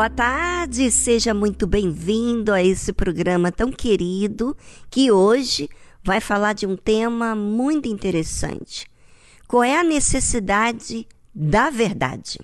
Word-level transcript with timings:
Boa 0.00 0.08
tarde, 0.08 0.90
seja 0.90 1.34
muito 1.34 1.66
bem-vindo 1.66 2.54
a 2.54 2.64
esse 2.64 2.90
programa 2.90 3.52
tão 3.52 3.70
querido 3.70 4.56
que 4.88 5.12
hoje 5.12 5.68
vai 6.02 6.22
falar 6.22 6.54
de 6.54 6.66
um 6.66 6.74
tema 6.74 7.34
muito 7.34 7.86
interessante. 7.86 8.86
Qual 9.46 9.62
é 9.62 9.78
a 9.78 9.84
necessidade 9.84 11.06
da 11.34 11.68
verdade? 11.68 12.40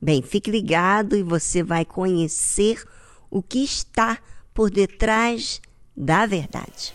Bem, 0.00 0.22
fique 0.22 0.52
ligado 0.52 1.16
e 1.16 1.22
você 1.24 1.64
vai 1.64 1.84
conhecer 1.84 2.80
o 3.28 3.42
que 3.42 3.64
está 3.64 4.16
por 4.54 4.70
detrás 4.70 5.60
da 5.96 6.26
verdade. 6.26 6.94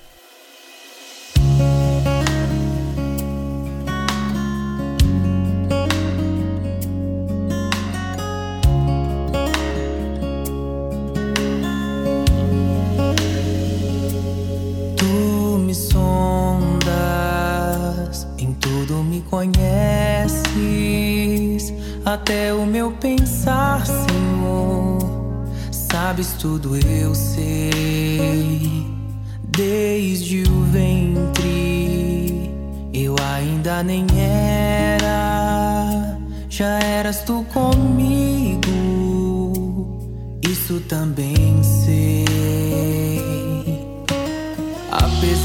Conheces 19.36 20.46
até 22.06 22.54
o 22.54 22.66
meu 22.66 22.94
pensar, 22.94 23.86
Senhor. 23.86 24.98
Sabes 25.72 26.32
tudo, 26.40 26.78
eu 26.78 27.14
sei. 27.14 28.88
Desde 29.44 30.44
o 30.44 30.64
ventre, 30.72 32.50
eu 32.94 33.14
ainda 33.36 33.84
nem 33.84 34.08
era. 34.18 36.18
Já 36.48 36.80
eras 36.80 37.22
tu 37.24 37.46
comigo, 37.54 38.62
isso 40.50 40.80
também 40.88 41.62
sei. 41.62 42.15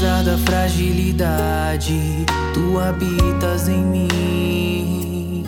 apesar 0.01 0.23
da 0.23 0.35
fragilidade, 0.35 2.25
tu 2.55 2.79
habitas 2.79 3.69
em 3.69 3.83
mim. 3.83 5.45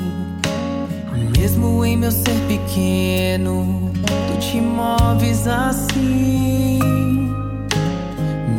Mesmo 1.35 1.83
em 1.83 1.97
meu 1.97 2.11
ser 2.11 2.39
pequeno, 2.47 3.91
tu 4.05 4.37
te 4.39 4.61
moves 4.61 5.47
assim. 5.47 6.79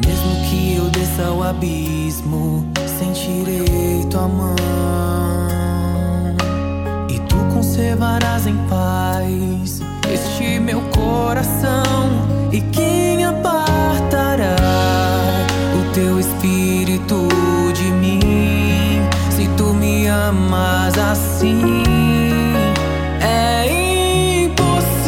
Mesmo 0.04 0.34
que 0.50 0.74
eu 0.78 0.90
desça 0.90 1.26
ao 1.28 1.44
abismo, 1.44 2.66
sentirei 2.98 4.04
tua 4.10 4.26
mão. 4.26 4.56
E 7.08 7.20
tu 7.20 7.36
conservarás 7.54 8.48
em 8.48 8.56
paz 8.68 9.80
este 10.12 10.58
meu 10.58 10.80
coração. 10.90 12.10
E 12.50 12.60
quem 12.60 13.24
apartará? 13.24 14.63
Mas 20.32 20.96
assim. 20.98 21.82
É 23.20 24.44
impossível. 24.44 25.04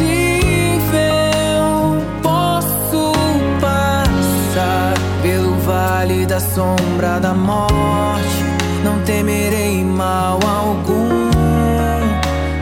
Posso 2.21 3.13
passar 3.59 4.93
pelo 5.21 5.55
vale 5.59 6.25
da 6.25 6.39
sombra 6.39 7.19
da 7.19 7.33
morte. 7.33 8.43
Não 8.83 8.99
temerei 9.03 9.83
mal 9.83 10.39
algum. 10.43 11.29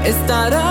Estará 0.06 0.65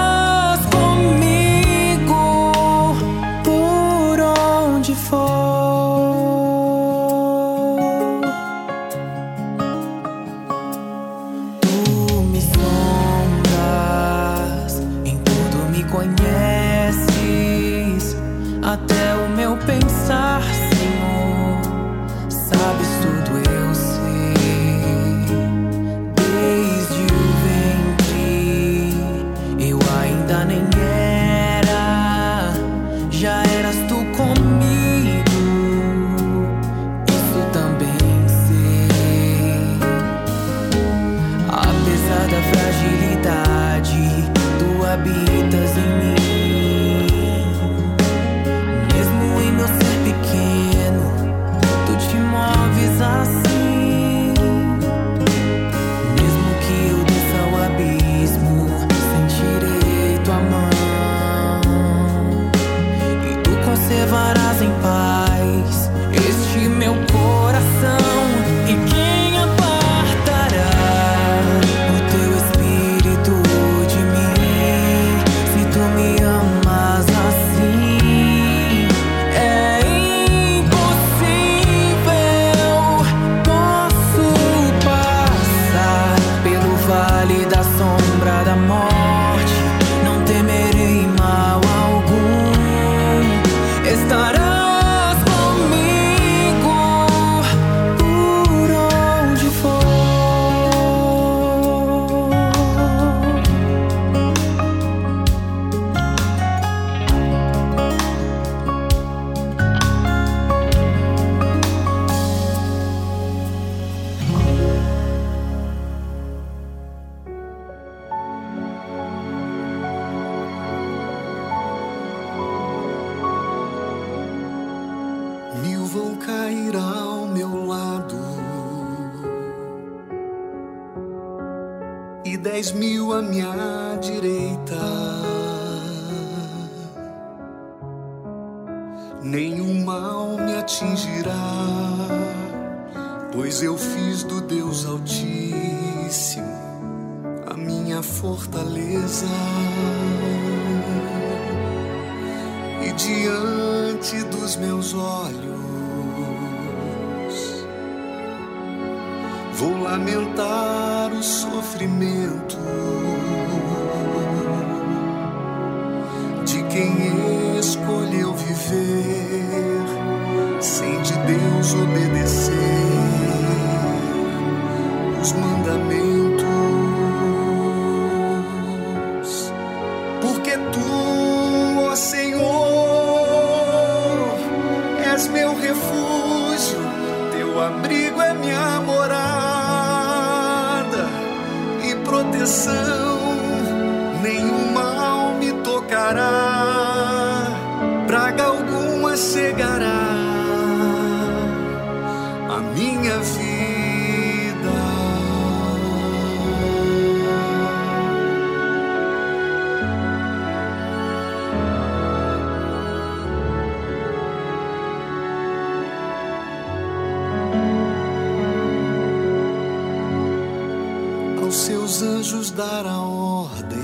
anjos 222.35 222.51
dará 222.51 222.99
ordens 222.99 223.75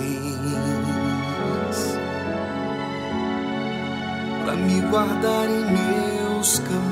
para 4.45 4.57
me 4.57 4.80
guardar 4.83 5.49
em 5.49 5.64
meus 5.71 6.59
caminhos. 6.59 6.90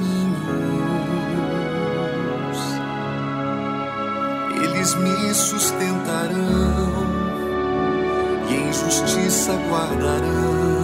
Eles 4.62 4.94
me 4.94 5.34
sustentarão 5.34 6.38
e 8.48 8.54
em 8.54 8.72
justiça 8.72 9.52
guardarão 9.68 10.77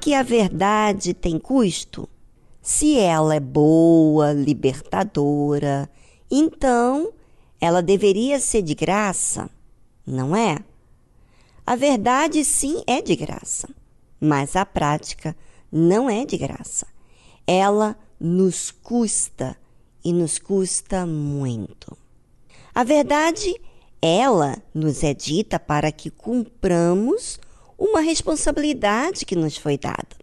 Que 0.00 0.14
a 0.14 0.22
verdade 0.22 1.12
tem 1.12 1.38
custo? 1.38 2.08
Se 2.62 2.98
ela 2.98 3.34
é 3.34 3.40
boa, 3.40 4.32
libertadora, 4.32 5.90
então 6.30 7.12
ela 7.60 7.82
deveria 7.82 8.40
ser 8.40 8.62
de 8.62 8.74
graça, 8.74 9.50
não 10.06 10.34
é? 10.34 10.58
A 11.66 11.76
verdade 11.76 12.42
sim 12.46 12.82
é 12.86 13.02
de 13.02 13.14
graça, 13.14 13.68
mas 14.18 14.56
a 14.56 14.64
prática 14.64 15.36
não 15.70 16.08
é 16.08 16.24
de 16.24 16.38
graça. 16.38 16.86
Ela 17.46 17.94
nos 18.18 18.70
custa 18.70 19.54
e 20.02 20.14
nos 20.14 20.38
custa 20.38 21.04
muito. 21.04 21.94
A 22.74 22.82
verdade, 22.84 23.54
ela 24.00 24.62
nos 24.72 25.04
é 25.04 25.12
dita 25.12 25.60
para 25.60 25.92
que 25.92 26.08
cumpramos 26.08 27.38
uma 27.80 28.00
responsabilidade 28.00 29.24
que 29.24 29.34
nos 29.34 29.56
foi 29.56 29.78
dada. 29.78 30.20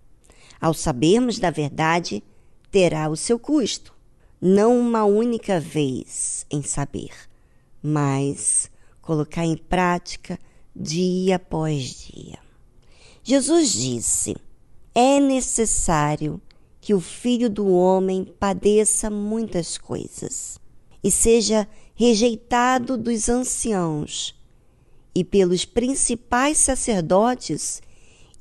Ao 0.62 0.76
sabermos 0.76 1.40
da 1.40 1.50
verdade, 1.50 2.24
terá 2.70 3.10
o 3.10 3.18
seu 3.18 3.40
custo. 3.40 3.96
Não 4.40 4.80
uma 4.80 5.04
única 5.06 5.60
vez 5.60 6.46
em 6.52 6.62
saber, 6.62 7.10
mas 7.82 8.70
colocar 9.02 9.44
em 9.44 9.58
prática 9.58 10.38
dia 10.76 11.38
após 11.38 11.84
dia. 12.06 12.38
Jesus 13.24 13.74
disse: 13.74 14.36
É 14.94 15.20
necessário 15.20 16.40
que 16.80 16.94
o 16.94 17.02
Filho 17.02 17.50
do 17.50 17.68
Homem 17.68 18.24
padeça 18.40 19.10
muitas 19.10 19.80
coisas 19.80 20.60
e 21.04 21.10
seja 21.10 21.68
rejeitado 21.96 22.96
dos 22.96 23.28
anciãos 23.28 24.37
e 25.18 25.24
pelos 25.24 25.66
principais 25.66 26.60
sacerdotes 26.60 27.82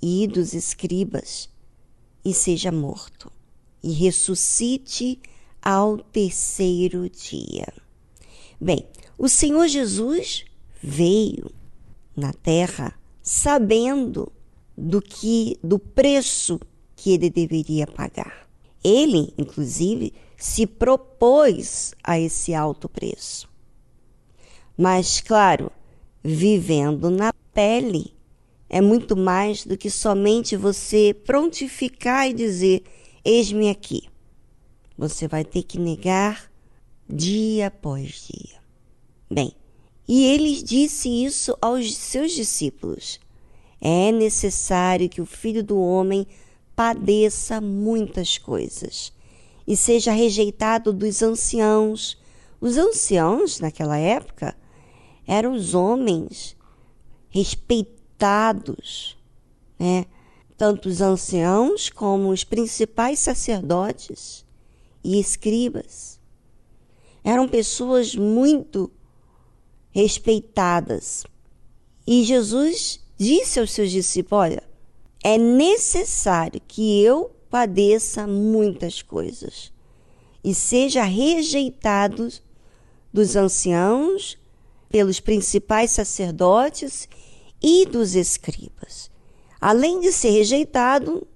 e 0.03 0.27
dos 0.27 0.53
escribas, 0.53 1.49
e 2.23 2.35
seja 2.35 2.71
morto, 2.71 3.33
e 3.83 3.93
ressuscite 3.93 5.19
ao 5.63 5.97
terceiro 5.97 7.09
dia. 7.09 7.67
Bem, 8.61 8.87
o 9.17 9.27
Senhor 9.27 9.67
Jesus 9.69 10.45
veio 10.83 11.51
na 12.15 12.35
terra 12.35 12.93
sabendo 13.23 14.31
do 14.77 15.01
que 15.01 15.59
do 15.65 15.79
preço 15.79 16.61
que 16.95 17.13
ele 17.13 17.31
deveria 17.31 17.87
pagar. 17.87 18.47
Ele, 18.85 19.33
inclusive, 19.39 20.13
se 20.37 20.67
propôs 20.67 21.95
a 22.05 22.21
esse 22.21 22.53
alto 22.53 22.87
preço. 22.87 23.49
Mas, 24.77 25.23
claro, 25.23 25.73
vivendo 26.27 27.09
na 27.09 27.33
pele. 27.55 28.13
É 28.69 28.81
muito 28.81 29.17
mais 29.17 29.65
do 29.65 29.79
que 29.79 29.89
somente 29.89 30.57
você 30.57 31.15
prontificar 31.15 32.29
e 32.29 32.33
dizer: 32.33 32.83
Eis-me 33.25 33.71
aqui. 33.71 34.09
Você 34.99 35.29
vai 35.29 35.45
ter 35.45 35.63
que 35.63 35.79
negar 35.79 36.51
dia 37.09 37.69
após 37.69 38.29
dia. 38.29 38.57
Bem, 39.31 39.53
e 40.09 40.25
ele 40.25 40.61
disse 40.63 41.09
isso 41.09 41.57
aos 41.61 41.95
seus 41.95 42.33
discípulos: 42.33 43.21
É 43.81 44.11
necessário 44.11 45.09
que 45.09 45.21
o 45.21 45.27
filho 45.27 45.63
do 45.63 45.79
homem 45.79 46.27
padeça 46.75 47.61
muitas 47.61 48.37
coisas 48.37 49.13
e 49.65 49.77
seja 49.77 50.11
rejeitado 50.11 50.93
dos 50.93 51.23
anciãos. 51.23 52.19
Os 52.61 52.77
anciãos, 52.77 53.61
naquela 53.61 53.99
época, 53.99 54.57
eram 55.27 55.53
os 55.53 55.75
homens 55.75 56.57
respeitados, 57.29 59.17
né? 59.79 60.07
tanto 60.57 60.89
os 60.89 61.01
anciãos 61.01 61.91
como 61.91 62.31
os 62.31 62.45
principais 62.45 63.19
sacerdotes 63.19 64.45
e 65.05 65.21
escribas. 65.21 66.19
Eram 67.23 67.49
pessoas 67.49 68.15
muito 68.15 68.91
respeitadas. 69.91 71.25
E 72.07 72.23
Jesus 72.25 73.01
disse 73.19 73.59
aos 73.59 73.73
seus 73.73 73.91
discípulos: 73.91 74.45
Olha, 74.45 74.63
é 75.23 75.37
necessário 75.37 76.61
que 76.67 77.03
eu 77.03 77.35
padeça 77.51 78.27
muitas 78.27 79.03
coisas 79.03 79.73
e 80.45 80.55
seja 80.55 81.03
rejeitado 81.03 82.29
dos 83.13 83.35
anciãos 83.35 84.39
pelos 84.89 85.21
principais 85.21 85.91
sacerdotes 85.91 87.09
e 87.63 87.87
dos 87.87 88.15
escribas. 88.15 89.11
Além 89.61 90.01
de 90.01 90.13
ser 90.13 90.31
rejeitado, 90.31 91.27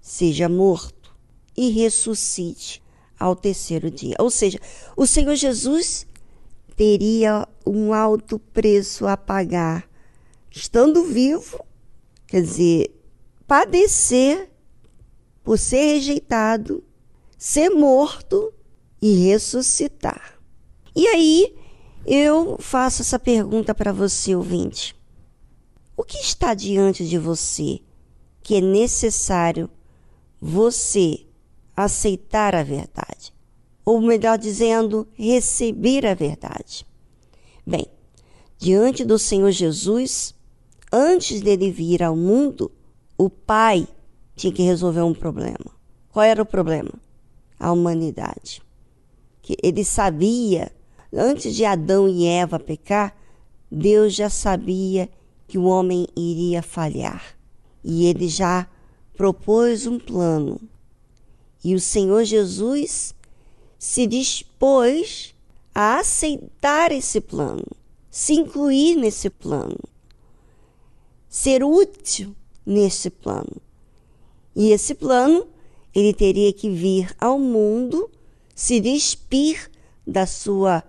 seja 0.00 0.48
morto 0.48 1.14
e 1.56 1.70
ressuscite 1.70 2.82
ao 3.18 3.34
terceiro 3.34 3.90
dia. 3.90 4.16
Ou 4.18 4.30
seja, 4.30 4.60
o 4.96 5.06
Senhor 5.06 5.34
Jesus 5.34 6.06
teria 6.76 7.48
um 7.66 7.94
alto 7.94 8.38
preço 8.38 9.06
a 9.06 9.16
pagar, 9.16 9.88
estando 10.50 11.04
vivo, 11.04 11.64
quer 12.26 12.42
dizer, 12.42 12.94
padecer 13.46 14.50
por 15.42 15.58
ser 15.58 15.94
rejeitado, 15.94 16.82
ser 17.38 17.70
morto 17.70 18.52
e 19.00 19.28
ressuscitar. 19.28 20.38
E 20.96 21.06
aí, 21.08 21.54
eu 22.06 22.58
faço 22.58 23.02
essa 23.02 23.18
pergunta 23.18 23.74
para 23.74 23.92
você, 23.92 24.34
ouvinte. 24.34 24.94
O 25.96 26.02
que 26.02 26.18
está 26.18 26.54
diante 26.54 27.06
de 27.06 27.18
você 27.18 27.80
que 28.42 28.56
é 28.56 28.60
necessário 28.60 29.70
você 30.40 31.24
aceitar 31.74 32.54
a 32.54 32.62
verdade? 32.62 33.32
Ou 33.84 34.00
melhor 34.00 34.36
dizendo, 34.38 35.06
receber 35.14 36.04
a 36.06 36.14
verdade? 36.14 36.86
Bem, 37.66 37.86
diante 38.58 39.04
do 39.04 39.18
Senhor 39.18 39.50
Jesus, 39.50 40.34
antes 40.92 41.40
dele 41.40 41.70
vir 41.70 42.02
ao 42.02 42.16
mundo, 42.16 42.70
o 43.16 43.30
Pai 43.30 43.88
tinha 44.36 44.52
que 44.52 44.62
resolver 44.62 45.02
um 45.02 45.14
problema. 45.14 45.72
Qual 46.10 46.24
era 46.24 46.42
o 46.42 46.46
problema? 46.46 46.92
A 47.58 47.72
humanidade. 47.72 48.62
Que 49.40 49.56
ele 49.62 49.84
sabia 49.84 50.70
Antes 51.16 51.54
de 51.54 51.64
Adão 51.64 52.08
e 52.08 52.26
Eva 52.26 52.58
pecar, 52.58 53.16
Deus 53.70 54.14
já 54.14 54.28
sabia 54.28 55.08
que 55.46 55.56
o 55.56 55.64
homem 55.64 56.06
iria 56.16 56.62
falhar. 56.62 57.36
E 57.82 58.06
ele 58.06 58.28
já 58.28 58.66
propôs 59.16 59.86
um 59.86 59.98
plano. 59.98 60.60
E 61.62 61.74
o 61.74 61.80
Senhor 61.80 62.24
Jesus 62.24 63.14
se 63.78 64.06
dispôs 64.06 65.34
a 65.74 65.98
aceitar 65.98 66.92
esse 66.92 67.20
plano, 67.20 67.66
se 68.10 68.32
incluir 68.34 68.96
nesse 68.96 69.28
plano, 69.28 69.78
ser 71.28 71.64
útil 71.64 72.34
nesse 72.64 73.10
plano. 73.10 73.56
E 74.54 74.70
esse 74.70 74.94
plano, 74.94 75.46
ele 75.94 76.14
teria 76.14 76.52
que 76.52 76.70
vir 76.70 77.14
ao 77.20 77.38
mundo, 77.38 78.10
se 78.54 78.80
despir 78.80 79.70
da 80.06 80.26
sua 80.26 80.82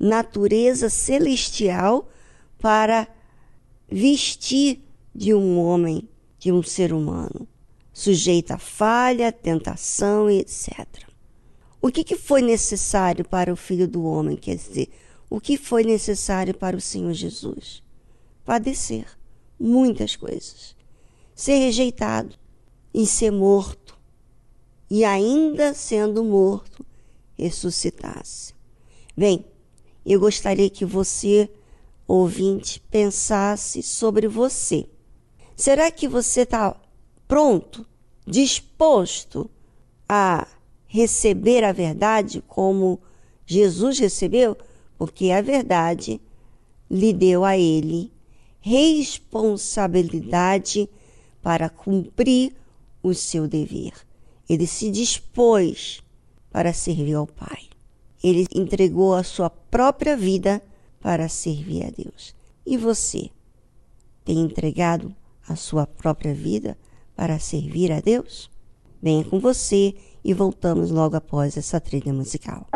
natureza 0.00 0.88
celestial 0.88 2.08
para 2.58 3.06
vestir 3.86 4.80
de 5.14 5.34
um 5.34 5.58
homem, 5.58 6.08
de 6.38 6.50
um 6.50 6.62
ser 6.62 6.92
humano, 6.94 7.46
sujeito 7.92 8.52
a 8.52 8.58
falha, 8.58 9.30
tentação 9.30 10.30
etc. 10.30 10.86
O 11.82 11.90
que, 11.90 12.02
que 12.02 12.16
foi 12.16 12.40
necessário 12.40 13.28
para 13.28 13.52
o 13.52 13.56
Filho 13.56 13.86
do 13.86 14.04
Homem? 14.04 14.36
Quer 14.36 14.56
dizer, 14.56 14.88
o 15.28 15.40
que 15.40 15.56
foi 15.56 15.84
necessário 15.84 16.54
para 16.54 16.76
o 16.76 16.80
Senhor 16.80 17.12
Jesus? 17.12 17.82
Padecer 18.44 19.06
muitas 19.58 20.16
coisas, 20.16 20.74
ser 21.34 21.58
rejeitado 21.58 22.34
e 22.92 23.06
ser 23.06 23.30
morto, 23.30 23.98
e 24.90 25.04
ainda 25.04 25.74
sendo 25.74 26.24
morto, 26.24 26.84
ressuscitasse. 27.38 28.54
Bem, 29.16 29.44
eu 30.04 30.20
gostaria 30.20 30.70
que 30.70 30.84
você, 30.84 31.48
ouvinte, 32.06 32.80
pensasse 32.90 33.82
sobre 33.82 34.28
você. 34.28 34.86
Será 35.56 35.90
que 35.90 36.08
você 36.08 36.42
está 36.42 36.76
pronto, 37.28 37.86
disposto 38.26 39.50
a 40.08 40.46
receber 40.86 41.64
a 41.64 41.72
verdade 41.72 42.42
como 42.46 43.00
Jesus 43.46 43.98
recebeu? 43.98 44.56
Porque 44.98 45.30
a 45.30 45.42
verdade 45.42 46.20
lhe 46.90 47.12
deu 47.12 47.44
a 47.44 47.56
ele 47.56 48.12
responsabilidade 48.60 50.88
para 51.42 51.70
cumprir 51.70 52.54
o 53.02 53.14
seu 53.14 53.48
dever. 53.48 53.94
Ele 54.48 54.66
se 54.66 54.90
dispôs 54.90 56.02
para 56.50 56.72
servir 56.72 57.14
ao 57.14 57.26
Pai. 57.26 57.69
Ele 58.22 58.46
entregou 58.54 59.14
a 59.14 59.22
sua 59.22 59.48
própria 59.48 60.16
vida 60.16 60.62
para 61.00 61.28
servir 61.28 61.86
a 61.86 61.90
Deus. 61.90 62.34
E 62.66 62.76
você 62.76 63.30
tem 64.24 64.38
entregado 64.40 65.14
a 65.48 65.56
sua 65.56 65.86
própria 65.86 66.34
vida 66.34 66.76
para 67.16 67.38
servir 67.38 67.90
a 67.92 68.00
Deus? 68.00 68.50
Venha 69.02 69.24
com 69.24 69.40
você 69.40 69.94
e 70.22 70.34
voltamos 70.34 70.90
logo 70.90 71.16
após 71.16 71.56
essa 71.56 71.80
trilha 71.80 72.12
musical. 72.12 72.66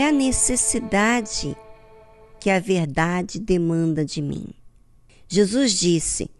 É 0.00 0.08
a 0.08 0.12
necessidade 0.12 1.56
que 2.40 2.48
a 2.48 2.58
verdade 2.58 3.38
demanda 3.38 4.04
de 4.04 4.22
mim? 4.22 4.46
Jesus 5.28 5.72
disse 5.72 6.30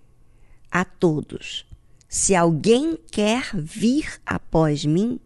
a 0.70 0.84
todos: 0.84 1.66
Se 2.08 2.34
alguém 2.34 2.98
quer 3.10 3.54
vir 3.54 4.20
após 4.24 4.84
mim, 4.84 5.20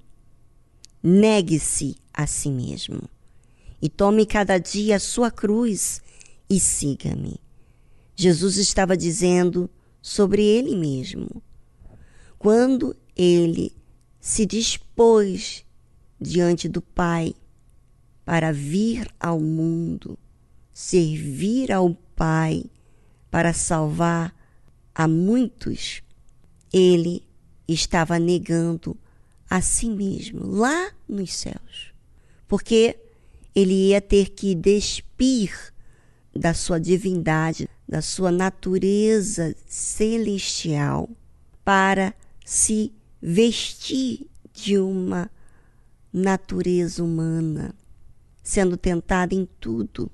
negue-se 1.02 1.96
a 2.12 2.26
si 2.26 2.50
mesmo 2.50 3.08
e 3.80 3.88
tome 3.88 4.26
cada 4.26 4.58
dia 4.58 4.96
a 4.96 5.00
sua 5.00 5.30
cruz 5.30 6.00
e 6.48 6.58
siga-me. 6.58 7.40
Jesus 8.16 8.56
estava 8.56 8.96
dizendo 8.96 9.68
sobre 10.00 10.42
ele 10.42 10.74
mesmo. 10.74 11.42
Quando 12.38 12.96
ele 13.16 13.72
se 14.20 14.44
dispôs 14.44 15.64
diante 16.20 16.68
do 16.68 16.80
Pai 16.80 17.34
para 18.24 18.52
vir 18.52 19.08
ao 19.20 19.38
mundo, 19.38 20.18
servir 20.72 21.70
ao 21.72 21.94
Pai, 22.16 22.64
para 23.30 23.52
salvar 23.52 24.34
a 24.94 25.08
muitos, 25.08 26.02
ele 26.72 27.22
estava 27.66 28.18
negando 28.18 28.96
a 29.50 29.60
si 29.60 29.90
mesmo 29.90 30.46
lá 30.46 30.92
nos 31.08 31.32
céus. 31.32 31.92
Porque 32.46 32.96
ele 33.54 33.88
ia 33.88 34.00
ter 34.00 34.30
que 34.30 34.54
despir 34.54 35.72
da 36.34 36.54
sua 36.54 36.78
divindade, 36.78 37.68
da 37.88 38.02
sua 38.02 38.30
natureza 38.30 39.54
celestial, 39.66 41.08
para 41.64 42.14
se 42.44 42.92
vestir 43.20 44.26
de 44.52 44.78
uma 44.78 45.30
natureza 46.12 47.02
humana, 47.02 47.74
sendo 48.44 48.76
tentada 48.76 49.34
em 49.34 49.48
tudo, 49.58 50.12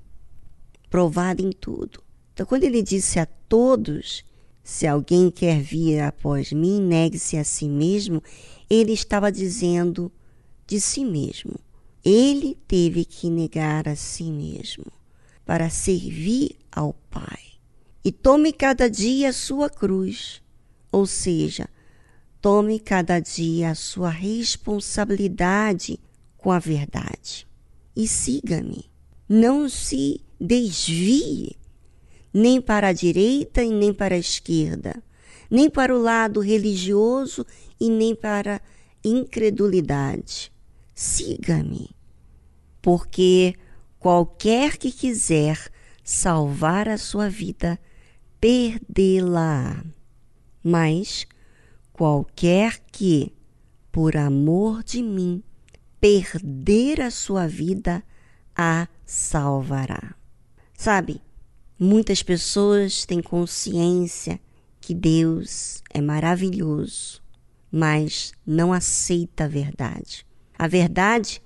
provada 0.89 1.41
em 1.41 1.51
tudo. 1.51 2.01
Então, 2.33 2.45
quando 2.45 2.63
ele 2.63 2.81
disse 2.81 3.19
a 3.19 3.25
todos: 3.25 4.23
Se 4.63 4.87
alguém 4.87 5.29
quer 5.29 5.61
vir 5.61 5.99
após 5.99 6.53
mim, 6.53 6.81
negue-se 6.81 7.37
a 7.37 7.43
si 7.43 7.67
mesmo, 7.67 8.23
ele 8.69 8.93
estava 8.93 9.29
dizendo 9.29 10.09
de 10.65 10.79
si 10.79 11.03
mesmo. 11.03 11.59
Ele 12.03 12.57
teve 12.67 13.05
que 13.05 13.29
negar 13.29 13.87
a 13.87 13.95
si 13.95 14.31
mesmo 14.31 14.85
para 15.45 15.69
servir 15.69 16.55
ao 16.71 16.93
Pai. 16.93 17.51
E 18.03 18.11
tome 18.11 18.51
cada 18.51 18.89
dia 18.89 19.29
a 19.29 19.33
sua 19.33 19.69
cruz, 19.69 20.41
ou 20.91 21.05
seja, 21.05 21.69
tome 22.41 22.79
cada 22.79 23.19
dia 23.19 23.69
a 23.69 23.75
sua 23.75 24.09
responsabilidade 24.09 25.99
com 26.37 26.51
a 26.51 26.57
verdade. 26.57 27.50
E 27.95 28.07
siga-me. 28.07 28.85
Não 29.27 29.69
se 29.69 30.21
desvie 30.39 31.55
nem 32.33 32.61
para 32.61 32.89
a 32.89 32.93
direita 32.93 33.63
e 33.63 33.71
nem 33.71 33.93
para 33.93 34.15
a 34.15 34.19
esquerda, 34.19 35.03
nem 35.49 35.69
para 35.69 35.95
o 35.95 36.01
lado 36.01 36.39
religioso 36.39 37.45
e 37.79 37.89
nem 37.89 38.15
para 38.15 38.55
a 38.57 38.61
incredulidade. 39.03 40.51
Siga-me, 40.93 41.89
porque 42.81 43.55
qualquer 43.99 44.77
que 44.77 44.91
quiser 44.91 45.71
salvar 46.03 46.87
a 46.87 46.97
sua 46.97 47.29
vida, 47.29 47.79
perdê-la. 48.39 49.83
Mas 50.63 51.25
qualquer 51.91 52.79
que, 52.91 53.33
por 53.91 54.15
amor 54.15 54.83
de 54.83 55.01
mim, 55.01 55.43
perder 56.01 56.99
a 56.99 57.11
sua 57.11 57.47
vida, 57.47 58.03
a 58.55 58.87
salvará. 59.05 60.15
Sabe, 60.75 61.21
muitas 61.79 62.23
pessoas 62.23 63.05
têm 63.05 63.21
consciência 63.21 64.41
que 64.81 64.95
Deus 64.95 65.83
é 65.93 66.01
maravilhoso, 66.01 67.21
mas 67.71 68.33
não 68.45 68.73
aceita 68.73 69.43
a 69.43 69.47
verdade. 69.47 70.25
A 70.57 70.67
verdade 70.67 71.39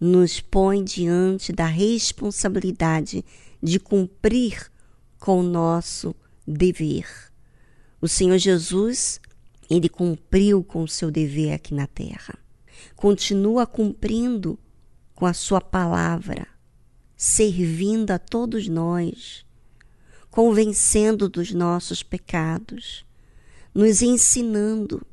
nos 0.00 0.40
põe 0.40 0.82
diante 0.82 1.52
da 1.52 1.66
responsabilidade 1.66 3.24
de 3.62 3.78
cumprir 3.78 4.70
com 5.20 5.38
o 5.38 5.44
nosso 5.44 6.14
dever. 6.46 7.06
O 8.00 8.08
Senhor 8.08 8.38
Jesus, 8.38 9.20
ele 9.68 9.88
cumpriu 9.88 10.64
com 10.64 10.82
o 10.82 10.88
seu 10.88 11.12
dever 11.12 11.52
aqui 11.52 11.74
na 11.74 11.86
terra. 11.86 12.36
Continua 12.96 13.66
cumprindo 13.66 14.58
com 15.14 15.26
a 15.26 15.32
sua 15.32 15.60
palavra, 15.60 16.46
servindo 17.16 18.10
a 18.10 18.18
todos 18.18 18.68
nós, 18.68 19.44
convencendo 20.30 21.28
dos 21.28 21.52
nossos 21.52 22.02
pecados, 22.02 23.04
nos 23.74 24.02
ensinando. 24.02 25.04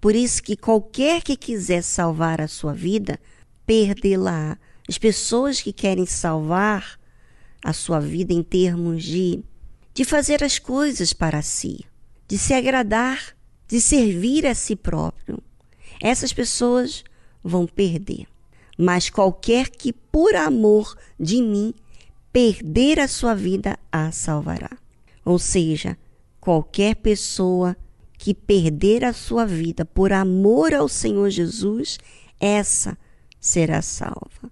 Por 0.00 0.14
isso 0.14 0.42
que 0.42 0.56
qualquer 0.56 1.22
que 1.22 1.36
quiser 1.36 1.82
salvar 1.82 2.40
a 2.40 2.48
sua 2.48 2.72
vida, 2.72 3.18
perdê-la. 3.66 4.58
As 4.88 4.98
pessoas 4.98 5.60
que 5.60 5.72
querem 5.72 6.06
salvar 6.06 6.98
a 7.64 7.72
sua 7.72 8.00
vida 8.00 8.32
em 8.32 8.42
termos 8.42 9.04
de 9.04 9.44
de 9.92 10.04
fazer 10.04 10.42
as 10.42 10.58
coisas 10.58 11.12
para 11.12 11.42
si, 11.42 11.84
de 12.26 12.38
se 12.38 12.54
agradar, 12.54 13.36
de 13.68 13.80
servir 13.80 14.46
a 14.46 14.54
si 14.54 14.76
próprio. 14.76 15.42
Essas 16.00 16.32
pessoas 16.32 17.04
vão 17.42 17.66
perder. 17.66 18.26
Mas 18.78 19.10
qualquer 19.10 19.68
que 19.68 19.92
por 19.92 20.34
amor 20.34 20.96
de 21.18 21.42
mim 21.42 21.74
perder 22.32 22.98
a 22.98 23.08
sua 23.08 23.34
vida 23.34 23.78
a 23.92 24.10
salvará. 24.10 24.70
Ou 25.24 25.38
seja, 25.38 25.98
qualquer 26.40 26.96
pessoa 26.96 27.76
que 28.16 28.32
perder 28.32 29.04
a 29.04 29.12
sua 29.12 29.44
vida 29.44 29.84
por 29.84 30.12
amor 30.12 30.72
ao 30.72 30.88
Senhor 30.88 31.28
Jesus, 31.30 31.98
essa 32.38 32.96
será 33.38 33.82
salva. 33.82 34.50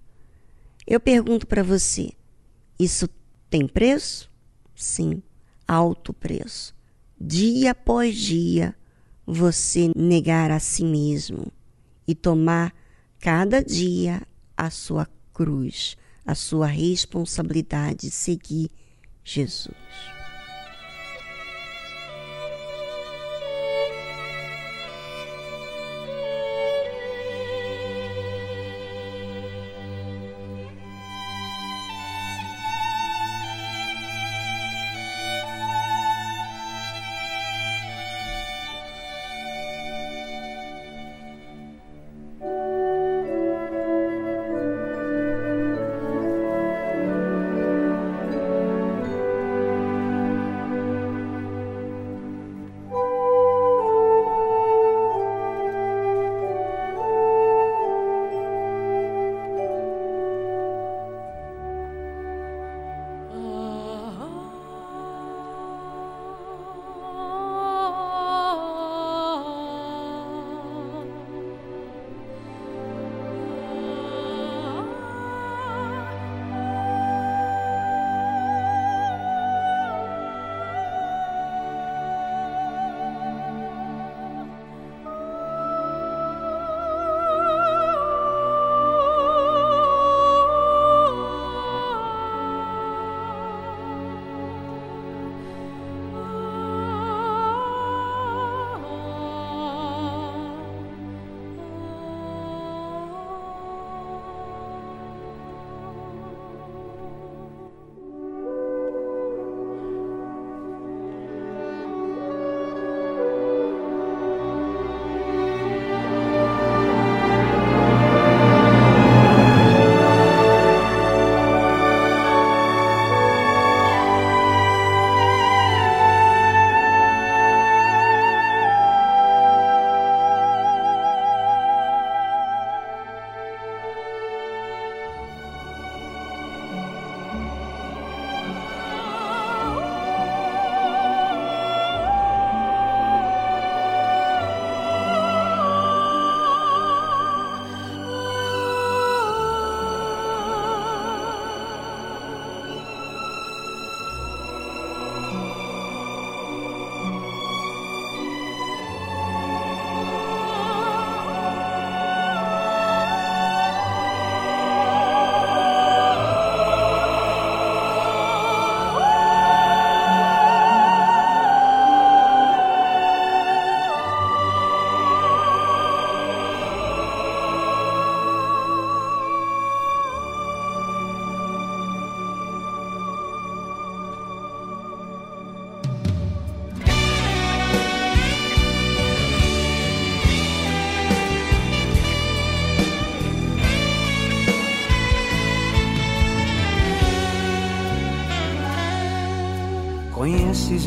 Eu 0.85 0.99
pergunto 0.99 1.47
para 1.47 1.63
você: 1.63 2.11
isso 2.77 3.09
tem 3.49 3.67
preço? 3.67 4.29
Sim 4.75 5.21
alto 5.69 6.11
preço. 6.11 6.75
Dia 7.21 7.71
após 7.71 8.15
dia, 8.15 8.75
você 9.31 9.91
negar 9.95 10.49
a 10.49 10.59
si 10.59 10.83
mesmo 10.83 11.51
e 12.07 12.15
tomar 12.15 12.73
cada 13.19 13.63
dia 13.63 14.23
a 14.57 14.71
sua 14.71 15.07
cruz, 15.31 15.95
a 16.25 16.33
sua 16.33 16.65
responsabilidade 16.65 18.07
de 18.07 18.11
seguir 18.11 18.71
Jesus. 19.23 20.18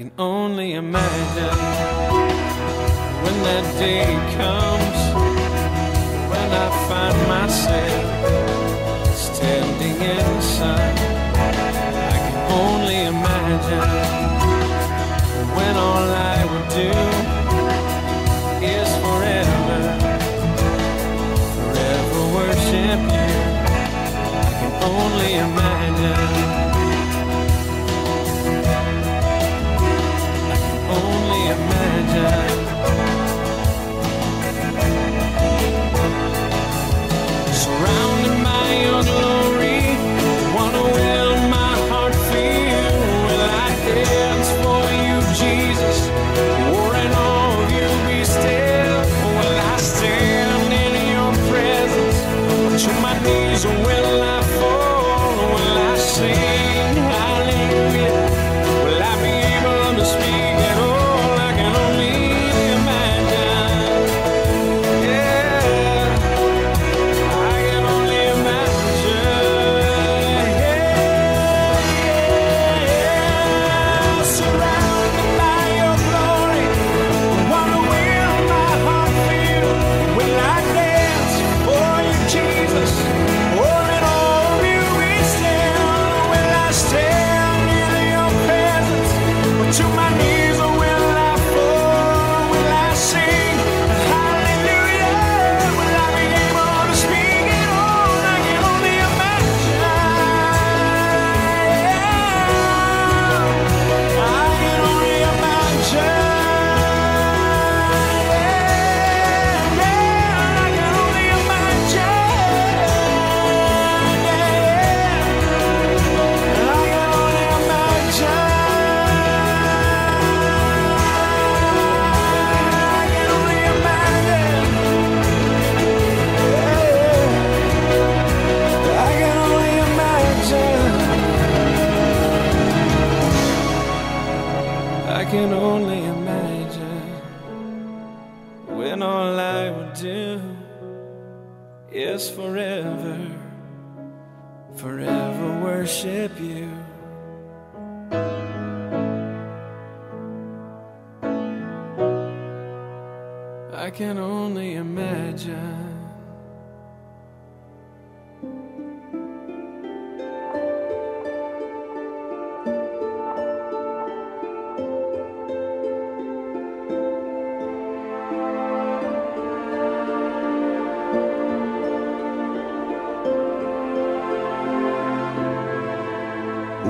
can 0.00 0.10
only 0.16 0.72
imagine 0.72 1.58
when 3.22 3.36
that 3.44 3.66
day 3.78 4.06
comes 4.40 5.00
when 6.30 6.48
I 6.64 6.68
find 6.88 7.18
myself 7.28 8.04
standing 9.14 10.00
inside. 10.00 10.98
I 12.14 12.18
can 12.24 12.36
only 12.64 12.98
imagine 13.12 13.90
when 15.56 15.74
all 15.76 16.08
I 16.32 16.38
would 16.50 16.68
do 16.80 16.92
is 18.64 18.88
forever, 19.04 19.80
forever 21.56 22.22
worship 22.38 23.00
you. 23.16 23.32
I 24.44 24.52
can 24.60 24.72
only 24.82 25.34
imagine. 25.34 26.39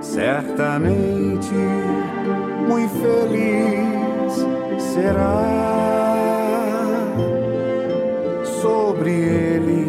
Certamente 0.00 1.54
muito 2.66 2.94
feliz 3.00 4.46
será. 4.94 5.68
Sobre 8.60 9.10
ele 9.10 9.86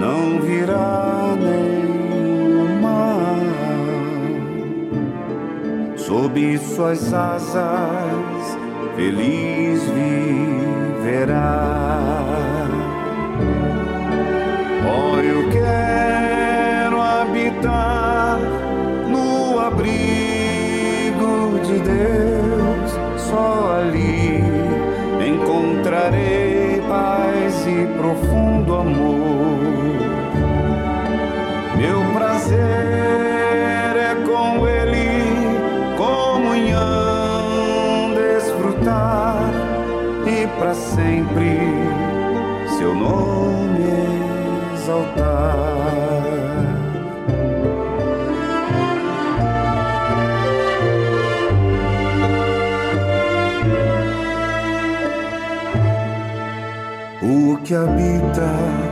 não 0.00 0.40
virá 0.40 1.36
nenhum 1.38 2.80
mal. 2.82 3.36
Sob 5.96 6.58
suas 6.58 7.14
asas, 7.14 8.58
feliz 8.96 9.65
será. 11.26 12.68
Oh, 14.86 15.18
eu 15.18 15.50
quero 15.50 17.02
habitar 17.02 18.38
no 19.08 19.58
abrigo 19.58 21.58
de 21.64 21.80
Deus, 21.80 23.20
só 23.20 23.80
ali 23.80 24.40
encontrarei 25.26 26.80
paz 26.88 27.66
e 27.66 27.86
profundo 27.98 28.76
amor. 28.76 29.58
Meu 31.76 32.04
prazer. 32.14 32.95
sempre 40.76 41.58
seu 42.78 42.94
nome 42.94 43.84
exaltar. 44.74 45.56
O 57.22 57.56
que 57.64 57.74
habita 57.74 58.85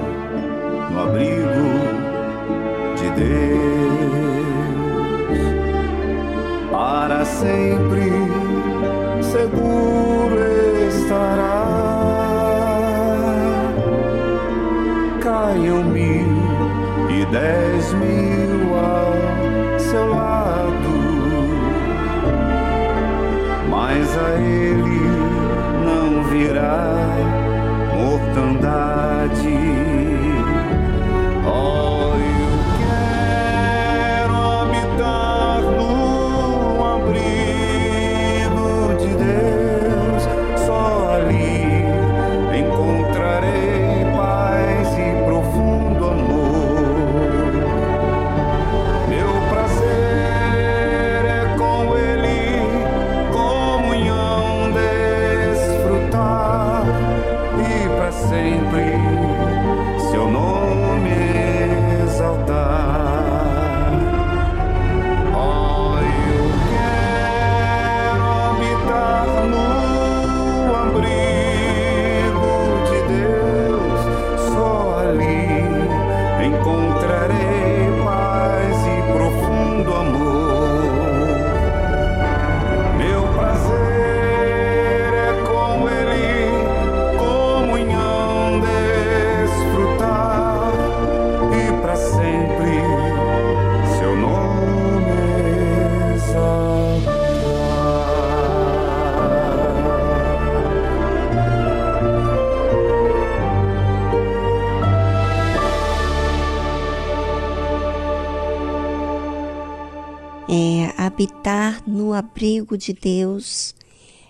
habitar 111.15 111.89
no 111.89 112.13
abrigo 112.13 112.77
de 112.77 112.93
Deus, 112.93 113.73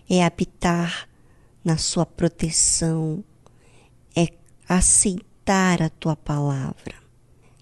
é 0.06 0.22
habitar 0.22 1.08
na 1.64 1.78
sua 1.78 2.04
proteção, 2.04 3.24
é 4.14 4.28
aceitar 4.68 5.80
a 5.80 5.88
tua 5.88 6.14
palavra, 6.14 6.94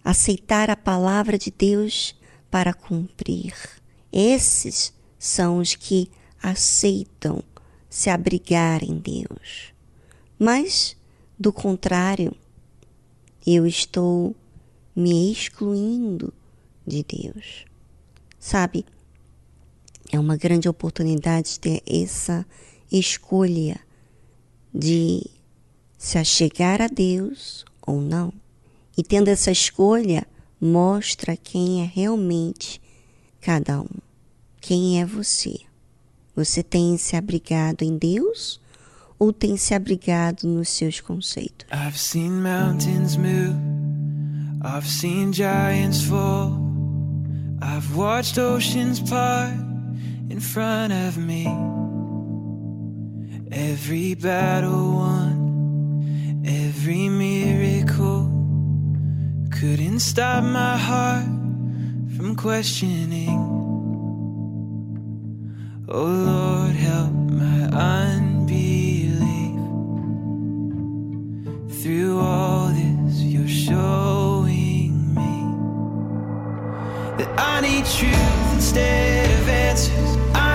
aceitar 0.02 0.70
a 0.70 0.76
palavra 0.76 1.38
de 1.38 1.52
Deus 1.52 2.16
para 2.50 2.74
cumprir. 2.74 3.54
Esses 4.10 4.92
são 5.16 5.58
os 5.58 5.76
que 5.76 6.10
aceitam 6.42 7.44
se 7.88 8.10
abrigar 8.10 8.82
em 8.82 8.98
Deus. 8.98 9.72
Mas, 10.36 10.96
do 11.38 11.52
contrário, 11.52 12.34
eu 13.46 13.68
estou 13.68 14.34
me 14.96 15.30
excluindo 15.30 16.34
de 16.84 17.04
Deus. 17.04 17.64
Sabe, 18.40 18.84
é 20.12 20.20
uma 20.20 20.36
grande 20.36 20.68
oportunidade 20.68 21.58
ter 21.58 21.82
essa 21.86 22.46
escolha 22.92 23.80
de 24.72 25.26
se 25.96 26.18
achegar 26.18 26.82
a 26.82 26.86
Deus 26.86 27.64
ou 27.84 28.00
não. 28.00 28.30
E 28.96 29.02
tendo 29.02 29.28
essa 29.28 29.50
escolha, 29.50 30.26
mostra 30.60 31.34
quem 31.34 31.82
é 31.82 31.90
realmente 31.92 32.80
cada 33.40 33.80
um. 33.80 33.88
Quem 34.60 35.00
é 35.00 35.06
você? 35.06 35.60
Você 36.36 36.62
tem 36.62 36.98
se 36.98 37.16
abrigado 37.16 37.82
em 37.82 37.96
Deus 37.96 38.60
ou 39.18 39.32
tem 39.32 39.56
se 39.56 39.74
abrigado 39.74 40.44
nos 40.44 40.68
seus 40.68 41.00
conceitos? 41.00 41.66
I've 41.72 41.98
seen 41.98 42.42
mountains 42.42 43.16
move. 43.16 43.56
I've 44.62 44.86
seen 44.86 45.32
giants 45.32 46.02
fall. 46.02 46.52
I've 47.62 47.96
watched 47.96 48.38
oceans 48.38 49.00
part 49.00 49.71
in 50.32 50.40
front 50.40 50.94
of 50.94 51.18
me. 51.18 51.44
Every 53.52 54.14
battle 54.14 54.94
won, 54.94 56.42
every 56.46 57.10
miracle 57.10 58.22
couldn't 59.50 60.00
stop 60.00 60.42
my 60.42 60.78
heart 60.78 61.26
from 62.16 62.34
questioning. 62.34 63.38
Oh 65.86 66.12
Lord, 66.30 66.76
help 66.76 67.12
my 67.12 67.60
unbelief. 68.00 69.20
Through 71.82 72.18
all 72.18 72.68
this, 72.68 73.20
you're 73.20 73.56
showing 73.66 75.14
me 75.14 75.34
that 77.18 77.30
I 77.38 77.60
need 77.60 77.84
truth 77.84 78.54
instead 78.54 79.30
of 79.38 79.48
answers. 79.50 80.11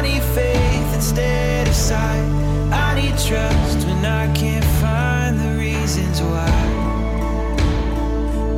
I 0.08 0.10
need 0.10 0.24
faith 0.24 0.94
instead 0.94 1.68
of 1.68 1.76
sight. 1.76 2.24
I 2.72 2.96
need 2.96 3.18
trust 3.18 3.86
when 3.86 4.06
I 4.06 4.34
can't 4.34 4.64
find 4.80 5.38
the 5.38 5.58
reasons 5.60 6.22
why. 6.22 6.48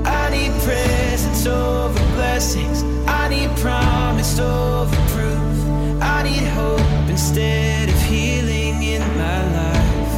I 0.06 0.30
need 0.30 0.52
presence 0.62 1.48
over 1.48 2.00
blessings. 2.14 2.84
I 3.08 3.30
need 3.30 3.50
promise 3.58 4.40
over 4.40 4.96
proof. 5.16 5.58
I 6.04 6.22
need 6.22 6.46
hope 6.50 7.10
instead 7.10 7.90
of 7.90 8.00
healing 8.04 8.84
in 8.84 9.02
my 9.18 9.42
life. 9.60 10.14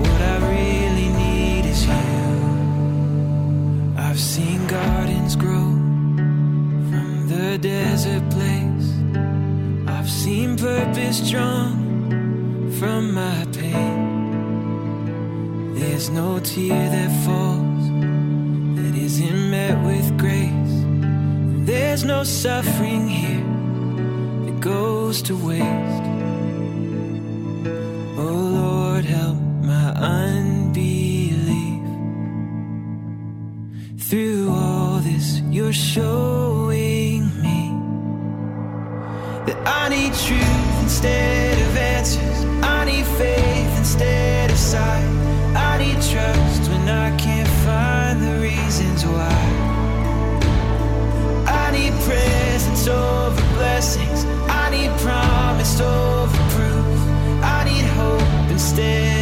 What 0.00 0.20
I 0.20 0.36
really 0.52 1.08
need 1.08 1.64
is 1.64 1.86
you. 1.86 2.28
I've 3.96 4.20
seen 4.20 4.66
gardens 4.66 5.34
grow 5.34 5.72
from 6.90 7.26
the 7.26 7.56
desert 7.56 8.28
seen 10.28 10.52
purpose 10.58 11.30
drawn 11.30 11.72
from 12.78 13.14
my 13.14 13.46
pain. 13.58 13.96
There's 15.74 16.10
no 16.10 16.38
tear 16.40 16.84
that 16.96 17.10
falls 17.24 17.84
that 18.78 18.94
isn't 19.06 19.50
met 19.50 19.76
with 19.88 20.06
grace. 20.24 20.74
There's 21.70 22.04
no 22.04 22.24
suffering 22.24 23.08
here 23.08 23.46
that 24.44 24.60
goes 24.60 25.22
to 25.28 25.34
waste. 25.48 26.06
Oh 28.24 28.40
Lord, 28.62 29.04
help 29.06 29.40
my 29.72 29.88
unbelief. 30.20 31.86
Through 34.08 34.50
all 34.50 34.98
this, 35.10 35.40
you're 35.54 35.78
showing 35.92 36.97
that 39.48 39.66
I 39.66 39.88
need 39.88 40.12
truth 40.26 40.82
instead 40.82 41.56
of 41.66 41.76
answers. 41.76 42.44
I 42.62 42.84
need 42.84 43.06
faith 43.16 43.78
instead 43.78 44.50
of 44.50 44.58
sight. 44.58 45.08
I 45.56 45.78
need 45.78 45.98
trust 46.12 46.70
when 46.70 46.88
I 46.88 47.16
can't 47.16 47.48
find 47.64 48.22
the 48.22 48.34
reasons 48.40 49.04
why. 49.06 49.40
I 51.46 51.70
need 51.70 51.94
presence 52.04 52.86
over 52.88 53.42
blessings. 53.56 54.24
I 54.62 54.70
need 54.70 54.90
promise 55.00 55.80
over 55.80 56.36
proof. 56.56 56.98
I 57.42 57.64
need 57.64 57.86
hope 58.00 58.50
instead 58.50 59.17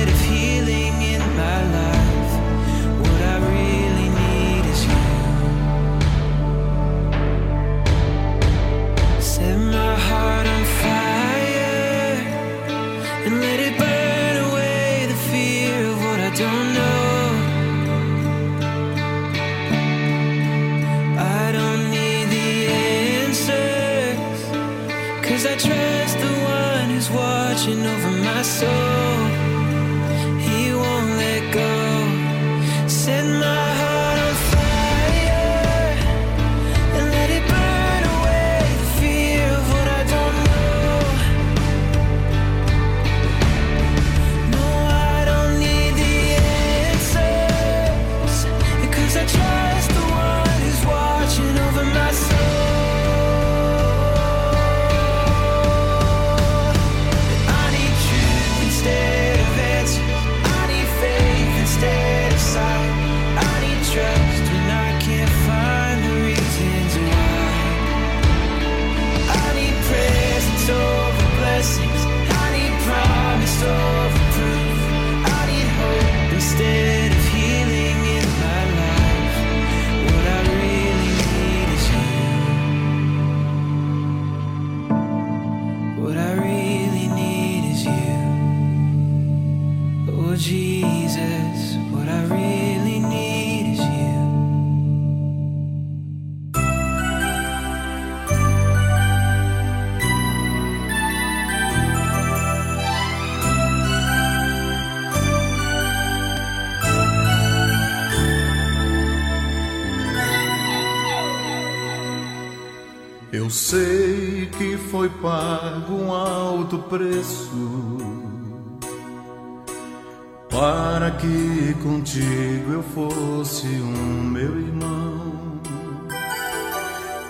para 121.06 121.10
que 121.10 121.76
contigo 121.82 122.72
eu 122.72 122.82
fosse 122.82 123.66
um 123.66 124.24
meu 124.24 124.58
irmão. 124.58 125.60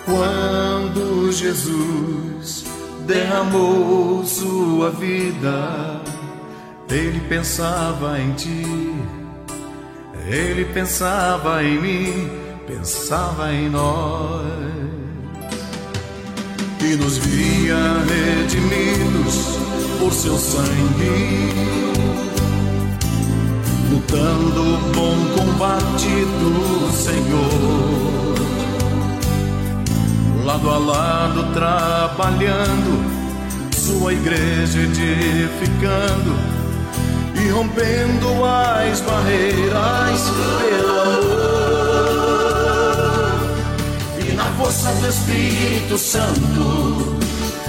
Quando 0.05 1.31
Jesus 1.31 2.65
derramou 3.05 4.23
sua 4.25 4.89
vida, 4.91 6.01
ele 6.89 7.19
pensava 7.27 8.19
em 8.19 8.31
ti, 8.31 8.95
ele 10.27 10.65
pensava 10.73 11.63
em 11.63 11.79
mim, 11.79 12.29
pensava 12.65 13.53
em 13.53 13.69
nós. 13.69 14.47
E 16.81 16.95
nos 16.95 17.17
via 17.17 17.75
redimidos 18.07 19.56
por 19.99 20.13
seu 20.13 20.37
sangue, 20.37 21.51
lutando 23.91 24.61
o 24.61 24.77
bom 24.93 25.15
combate 25.35 26.25
do 26.39 26.91
Senhor 26.91 28.27
lado 30.47 30.69
a 30.69 30.77
lado 30.77 31.53
trabalhando, 31.53 33.03
sua 33.75 34.13
igreja 34.13 34.79
edificando 34.79 36.33
e 37.35 37.49
rompendo 37.49 38.45
as 38.45 39.01
barreiras 39.01 40.21
pelo 40.61 41.01
amor. 41.01 41.57
E 44.25 44.31
na 44.35 44.45
força 44.53 44.89
do 44.93 45.07
Espírito 45.09 45.97
Santo, 45.97 47.06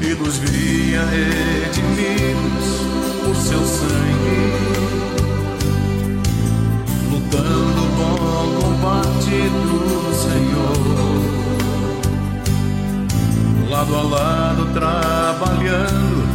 e 0.00 0.14
nos 0.14 0.38
via 0.38 1.04
redimidos 1.04 2.66
por 3.24 3.34
seu 3.36 3.64
sangue, 3.64 4.52
lutando 7.10 7.82
o 7.82 7.88
bom 7.96 8.60
combate 8.60 9.50
do 9.50 10.14
Senhor, 10.14 10.78
lado 13.70 13.96
a 13.96 14.02
lado 14.02 14.66
trabalhando, 14.72 16.28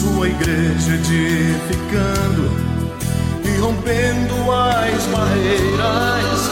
sua 0.00 0.28
igreja 0.28 0.94
edificando 0.94 2.50
e 3.44 3.60
rompendo 3.60 4.34
as 4.50 5.06
barreiras 5.06 6.51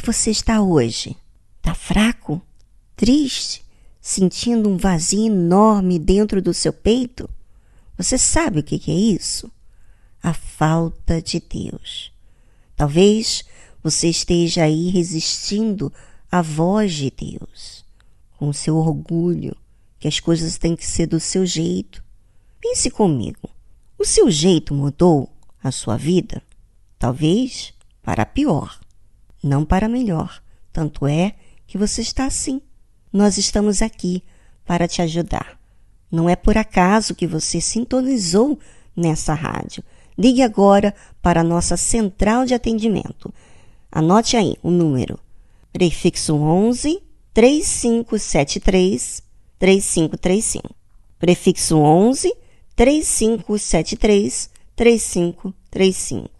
Que 0.00 0.06
você 0.06 0.30
está 0.30 0.62
hoje? 0.62 1.14
Tá 1.60 1.74
fraco? 1.74 2.40
triste, 2.96 3.64
sentindo 3.98 4.68
um 4.68 4.76
vazio 4.76 5.26
enorme 5.26 5.98
dentro 5.98 6.42
do 6.42 6.52
seu 6.52 6.70
peito? 6.70 7.28
Você 7.96 8.18
sabe 8.18 8.60
o 8.60 8.62
que 8.62 8.90
é 8.90 8.94
isso? 8.94 9.50
A 10.22 10.34
falta 10.34 11.20
de 11.22 11.40
Deus. 11.40 12.12
Talvez 12.76 13.42
você 13.82 14.08
esteja 14.08 14.64
aí 14.64 14.90
resistindo 14.90 15.90
à 16.30 16.42
voz 16.42 16.92
de 16.92 17.10
Deus, 17.10 17.86
com 18.36 18.50
o 18.50 18.54
seu 18.54 18.76
orgulho, 18.76 19.56
que 19.98 20.08
as 20.08 20.20
coisas 20.20 20.58
têm 20.58 20.76
que 20.76 20.86
ser 20.86 21.06
do 21.06 21.18
seu 21.18 21.46
jeito. 21.46 22.04
Pense 22.60 22.90
comigo. 22.90 23.48
O 23.98 24.04
seu 24.04 24.30
jeito 24.30 24.74
mudou 24.74 25.30
a 25.62 25.70
sua 25.70 25.96
vida? 25.96 26.42
Talvez 26.98 27.72
para 28.02 28.26
pior, 28.26 28.78
não 29.42 29.64
para 29.64 29.88
melhor. 29.88 30.42
Tanto 30.72 31.06
é 31.06 31.34
que 31.66 31.78
você 31.78 32.00
está 32.02 32.26
assim 32.26 32.60
nós 33.12 33.38
estamos 33.38 33.82
aqui 33.82 34.22
para 34.64 34.86
te 34.86 35.02
ajudar. 35.02 35.58
Não 36.10 36.28
é 36.28 36.36
por 36.36 36.56
acaso 36.56 37.14
que 37.14 37.26
você 37.26 37.60
sintonizou 37.60 38.58
nessa 38.96 39.34
rádio. 39.34 39.82
Ligue 40.18 40.42
agora 40.42 40.94
para 41.22 41.40
a 41.40 41.44
nossa 41.44 41.76
central 41.76 42.44
de 42.44 42.54
atendimento. 42.54 43.32
Anote 43.90 44.36
aí 44.36 44.56
o 44.62 44.70
número: 44.70 45.18
prefixo 45.72 46.36
11 46.36 47.02
3573 47.32 49.22
3535. 49.58 50.74
Prefixo 51.18 51.78
11 51.78 52.32
3573 52.76 54.50
3535. 54.76 56.39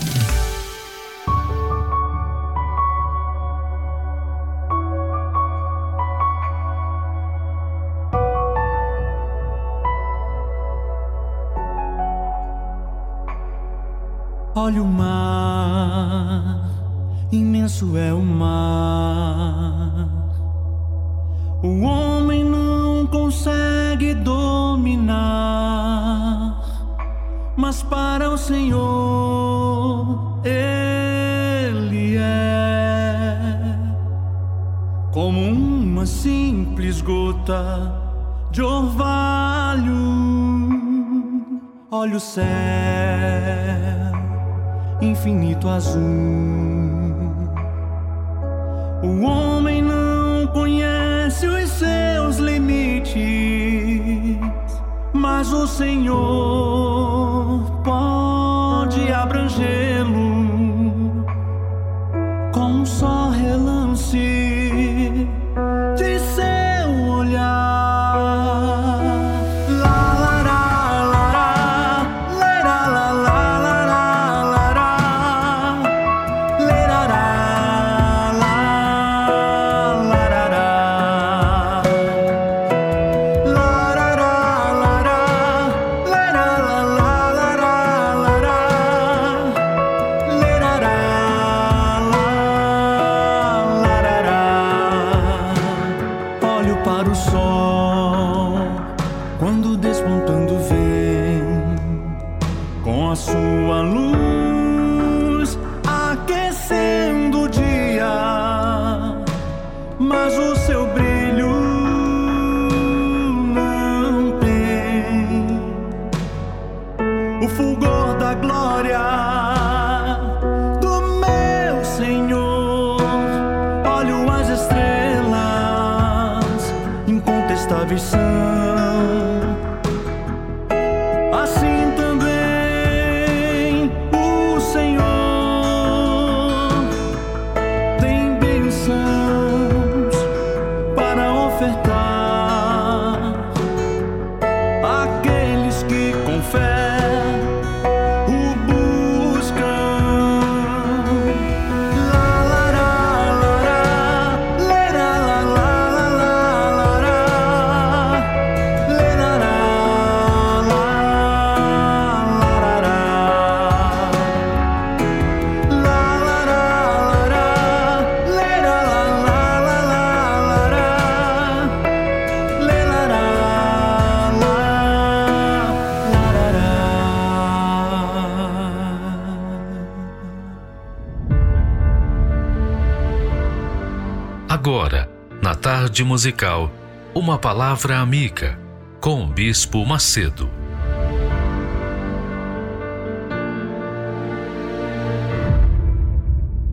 Musical, 186.21 186.71
uma 187.15 187.39
palavra 187.39 187.97
amiga 187.97 188.55
com 188.99 189.23
o 189.23 189.27
Bispo 189.33 189.83
Macedo. 189.83 190.47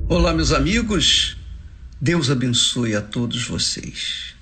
Olá, 0.06 0.34
meus 0.34 0.52
amigos. 0.52 1.38
Deus 1.98 2.30
abençoe 2.30 2.94
a 2.94 3.00
todos 3.00 3.42
vocês. 3.46 4.34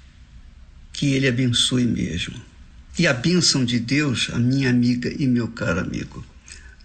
Que 0.93 1.15
Ele 1.15 1.29
abençoe 1.29 1.85
mesmo. 1.85 2.35
E 2.99 3.07
a 3.07 3.15
bênção 3.15 3.65
de 3.65 3.79
Deus, 3.79 4.29
a 4.33 4.41
minha 4.41 4.71
amiga 4.71 5.15
e 5.17 5.29
meu 5.29 5.47
caro 5.47 5.79
amigo, 5.79 6.27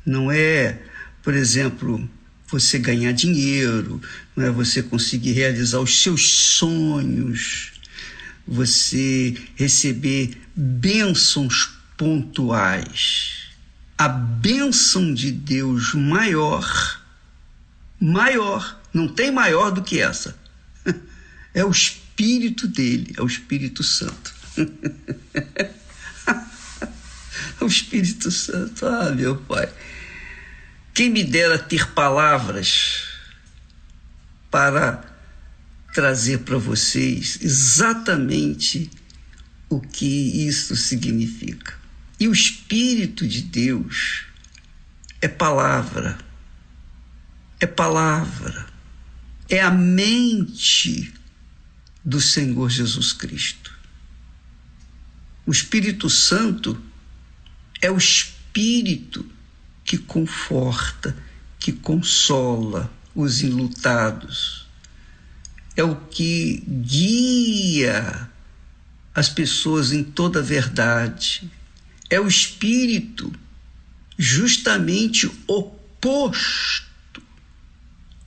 não 0.05 0.31
é, 0.31 0.79
por 1.23 1.33
exemplo, 1.33 2.07
você 2.51 2.77
ganhar 2.77 3.13
dinheiro, 3.13 3.99
não 4.35 4.45
é 4.45 4.51
você 4.51 4.83
conseguir 4.83 5.31
realizar 5.31 5.79
os 5.79 6.03
seus 6.03 6.29
sonhos, 6.29 7.80
você 8.51 9.35
receber 9.55 10.39
bênçãos 10.55 11.77
pontuais. 11.97 13.49
A 13.97 14.07
bênção 14.07 15.13
de 15.13 15.31
Deus 15.31 15.93
maior 15.93 17.01
maior, 18.01 18.81
não 18.91 19.07
tem 19.07 19.31
maior 19.31 19.69
do 19.69 19.83
que 19.83 20.01
essa. 20.01 20.35
É 21.53 21.65
o 21.65 21.69
Espírito 21.69 22.65
dele, 22.65 23.13
é 23.17 23.21
o 23.21 23.27
Espírito 23.27 23.83
Santo. 23.83 24.33
É 27.59 27.63
o 27.63 27.67
Espírito 27.67 28.31
Santo, 28.31 28.85
ah, 28.87 29.11
meu 29.11 29.35
Pai. 29.35 29.71
Quem 30.93 31.09
me 31.09 31.23
dera 31.23 31.59
ter 31.59 31.91
palavras 31.91 33.03
para 34.49 35.00
trazer 35.93 36.39
para 36.39 36.57
vocês 36.57 37.39
exatamente 37.41 38.89
o 39.69 39.79
que 39.79 40.47
isso 40.47 40.75
significa. 40.75 41.73
E 42.19 42.27
o 42.27 42.33
Espírito 42.33 43.27
de 43.27 43.41
Deus 43.41 44.25
é 45.19 45.27
palavra 45.27 46.17
é 47.61 47.67
palavra, 47.67 48.65
é 49.47 49.61
a 49.61 49.69
mente 49.69 51.13
do 52.03 52.19
Senhor 52.19 52.71
Jesus 52.71 53.13
Cristo. 53.13 53.71
O 55.45 55.51
Espírito 55.51 56.09
Santo 56.09 56.81
é 57.79 57.91
o 57.91 57.97
Espírito 57.97 59.23
que 59.85 59.99
conforta, 59.99 61.15
que 61.59 61.71
consola 61.71 62.91
os 63.13 63.43
enlutados, 63.43 64.60
é 65.75 65.83
o 65.83 65.95
que 65.95 66.63
guia 66.67 68.29
as 69.13 69.29
pessoas 69.29 69.91
em 69.91 70.03
toda 70.03 70.39
a 70.39 70.43
verdade, 70.43 71.49
é 72.09 72.19
o 72.19 72.27
Espírito 72.27 73.31
justamente 74.17 75.29
oposto 75.47 76.91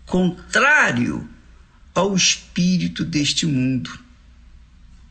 contrário 0.05 1.29
ao 1.95 2.15
espírito 2.17 3.05
deste 3.05 3.47
mundo. 3.47 3.99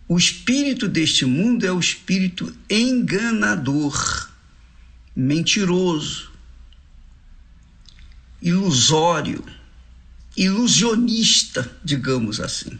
O 0.07 0.17
espírito 0.17 0.87
deste 0.87 1.25
mundo 1.25 1.65
é 1.65 1.71
o 1.71 1.79
espírito 1.79 2.53
enganador, 2.69 4.29
mentiroso, 5.15 6.31
ilusório, 8.41 9.43
ilusionista, 10.35 11.69
digamos 11.83 12.39
assim. 12.39 12.77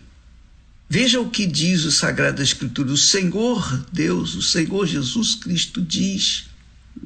Veja 0.90 1.20
o 1.20 1.30
que 1.30 1.46
diz 1.46 1.86
o 1.86 1.92
Sagrada 1.92 2.44
Escritura. 2.44 2.92
O 2.92 2.98
Senhor 2.98 3.86
Deus, 3.92 4.36
o 4.36 4.42
Senhor 4.42 4.86
Jesus 4.86 5.36
Cristo 5.36 5.82
diz 5.82 6.46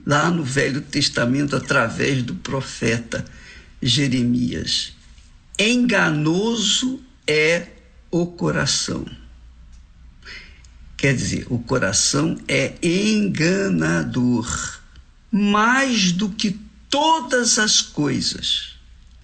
lá 0.06 0.30
no 0.30 0.44
Velho 0.44 0.82
Testamento 0.82 1.56
através 1.56 2.24
do 2.24 2.36
profeta 2.36 3.26
Jeremias: 3.82 4.94
enganoso 5.58 7.02
é 7.26 7.68
o 8.12 8.26
coração. 8.26 9.06
Quer 10.98 11.16
dizer, 11.16 11.46
o 11.50 11.60
coração 11.60 12.38
é 12.48 12.74
enganador, 12.82 14.48
mais 15.32 16.12
do 16.12 16.30
que 16.30 16.60
todas 16.90 17.60
as 17.60 17.82
coisas. 17.82 18.77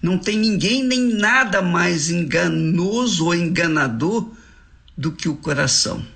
Não 0.04 0.18
tem 0.18 0.38
ninguém 0.38 0.84
nem 0.84 1.14
nada 1.14 1.62
mais 1.62 2.10
enganoso 2.10 3.24
ou 3.24 3.34
enganador 3.34 4.30
do 4.94 5.10
que 5.10 5.30
o 5.30 5.36
coração. 5.36 6.06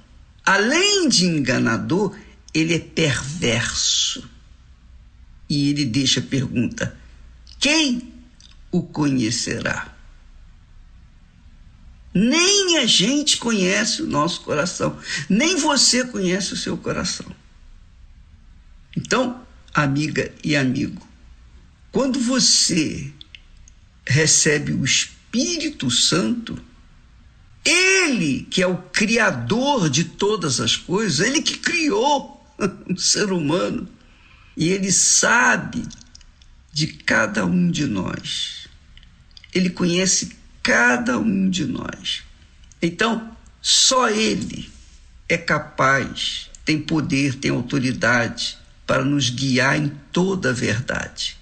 Além 0.45 1.09
de 1.09 1.25
enganador, 1.25 2.15
ele 2.53 2.75
é 2.75 2.79
perverso. 2.79 4.29
E 5.49 5.71
ele 5.71 5.87
deixa 5.87 6.21
a 6.21 6.23
pergunta: 6.23 6.95
quem 7.59 8.13
o 8.71 8.83
conhecerá? 8.83 9.97
Nem 12.13 12.77
a 12.77 12.85
gente 12.85 13.39
conhece 13.39 14.03
o 14.03 14.07
nosso 14.07 14.43
coração, 14.43 14.99
nem 15.31 15.57
você 15.57 16.05
conhece 16.05 16.53
o 16.53 16.59
seu 16.59 16.77
coração. 16.77 17.35
Então, 18.95 19.43
amiga 19.73 20.31
e 20.45 20.55
amigo, 20.55 21.09
quando 21.91 22.21
você 22.21 23.15
recebe 24.09 24.73
o 24.73 24.85
Espírito 24.85 25.91
Santo, 25.91 26.59
ele 27.65 28.47
que 28.51 28.63
é 28.63 28.67
o 28.67 28.79
criador 28.79 29.91
de 29.91 30.05
todas 30.05 30.61
as 30.61 30.75
coisas, 30.75 31.21
ele 31.21 31.43
que 31.43 31.59
criou 31.59 32.43
o 32.89 32.99
ser 32.99 33.31
humano, 33.31 33.87
e 34.57 34.71
ele 34.71 34.91
sabe 34.91 35.87
de 36.73 36.87
cada 36.87 37.45
um 37.45 37.71
de 37.71 37.87
nós. 37.87 38.67
Ele 39.55 39.71
conhece 39.71 40.37
cada 40.63 41.19
um 41.19 41.49
de 41.51 41.67
nós. 41.67 42.23
Então, 42.81 43.37
só 43.61 44.09
ele 44.09 44.71
é 45.29 45.37
capaz, 45.37 46.51
tem 46.65 46.81
poder, 46.81 47.35
tem 47.35 47.51
autoridade 47.51 48.59
para 48.87 49.05
nos 49.05 49.29
guiar 49.29 49.77
em 49.79 49.89
toda 50.11 50.51
a 50.51 50.53
verdade, 50.53 51.38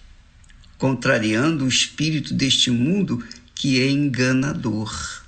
contrariando 0.78 1.64
o 1.64 1.68
espírito 1.68 2.34
deste 2.34 2.70
mundo 2.70 3.24
que 3.54 3.80
é 3.80 3.90
enganador. 3.90 5.24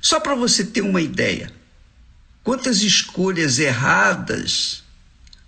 Só 0.00 0.20
para 0.20 0.34
você 0.34 0.64
ter 0.64 0.82
uma 0.82 1.00
ideia, 1.00 1.52
quantas 2.44 2.82
escolhas 2.82 3.58
erradas 3.58 4.82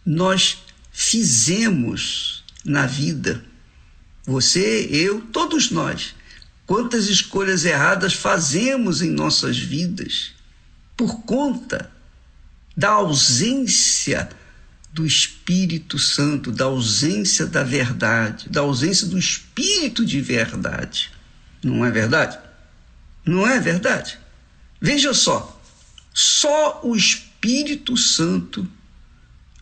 nós 0.04 0.58
fizemos 0.90 2.42
na 2.64 2.86
vida. 2.86 3.44
Você, 4.24 4.88
eu, 4.90 5.20
todos 5.20 5.70
nós. 5.70 6.14
Quantas 6.66 7.08
escolhas 7.08 7.64
erradas 7.64 8.12
fazemos 8.12 9.00
em 9.00 9.10
nossas 9.10 9.56
vidas 9.56 10.32
por 10.96 11.22
conta 11.22 11.90
da 12.76 12.90
ausência 12.90 14.28
do 14.92 15.06
Espírito 15.06 15.98
Santo, 15.98 16.50
da 16.50 16.64
ausência 16.64 17.46
da 17.46 17.62
verdade, 17.62 18.48
da 18.48 18.60
ausência 18.60 19.06
do 19.06 19.18
Espírito 19.18 20.04
de 20.04 20.20
verdade. 20.20 21.10
Não 21.62 21.84
é 21.84 21.90
verdade? 21.90 22.38
Não 23.24 23.46
é 23.46 23.60
verdade? 23.60 24.18
Veja 24.80 25.12
só, 25.12 25.60
só 26.14 26.80
o 26.82 26.96
Espírito 26.96 27.96
Santo 27.96 28.66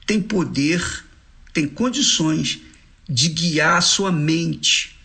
tem 0.06 0.22
poder, 0.22 1.04
tem 1.52 1.66
condições 1.66 2.60
de 3.08 3.28
guiar 3.28 3.78
a 3.78 3.80
sua 3.80 4.12
mente 4.12 4.96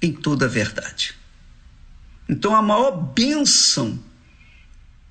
em 0.00 0.12
toda 0.12 0.46
a 0.46 0.48
verdade. 0.48 1.14
Então, 2.28 2.54
a 2.54 2.62
maior 2.62 2.90
bênção 2.90 4.02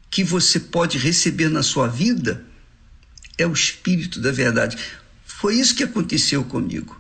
que 0.10 0.24
você 0.24 0.60
pode 0.60 0.98
receber 0.98 1.50
na 1.50 1.64
sua 1.64 1.88
vida 1.88 2.46
é 3.38 3.46
o 3.46 3.54
Espírito 3.54 4.20
da 4.20 4.32
verdade. 4.32 4.78
Foi 5.26 5.56
isso 5.56 5.76
que 5.76 5.84
aconteceu 5.84 6.44
comigo. 6.44 7.00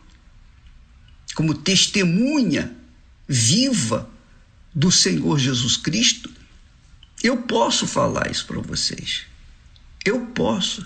Como 1.36 1.54
testemunha 1.54 2.76
viva 3.28 4.10
do 4.74 4.92
Senhor 4.92 5.38
Jesus 5.38 5.78
Cristo, 5.78 6.30
eu 7.24 7.38
posso 7.38 7.86
falar 7.86 8.30
isso 8.32 8.46
para 8.46 8.60
vocês. 8.60 9.24
Eu 10.04 10.26
posso. 10.28 10.86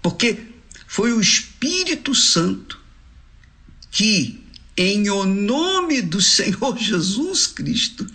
Porque 0.00 0.46
foi 0.86 1.12
o 1.12 1.20
Espírito 1.20 2.14
Santo 2.14 2.80
que, 3.90 4.44
em 4.76 5.10
o 5.10 5.24
nome 5.24 6.00
do 6.00 6.20
Senhor 6.20 6.78
Jesus 6.78 7.46
Cristo, 7.46 8.06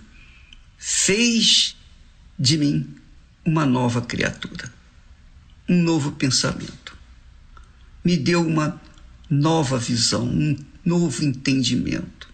fez 0.77 1.75
de 2.39 2.57
mim 2.57 2.95
uma 3.45 3.65
nova 3.65 4.01
criatura, 4.01 4.71
um 5.71 5.81
novo 5.81 6.11
pensamento. 6.11 6.97
Me 8.03 8.17
deu 8.17 8.45
uma 8.45 8.79
nova 9.29 9.77
visão, 9.77 10.27
um 10.27 10.57
novo 10.83 11.23
entendimento. 11.23 12.29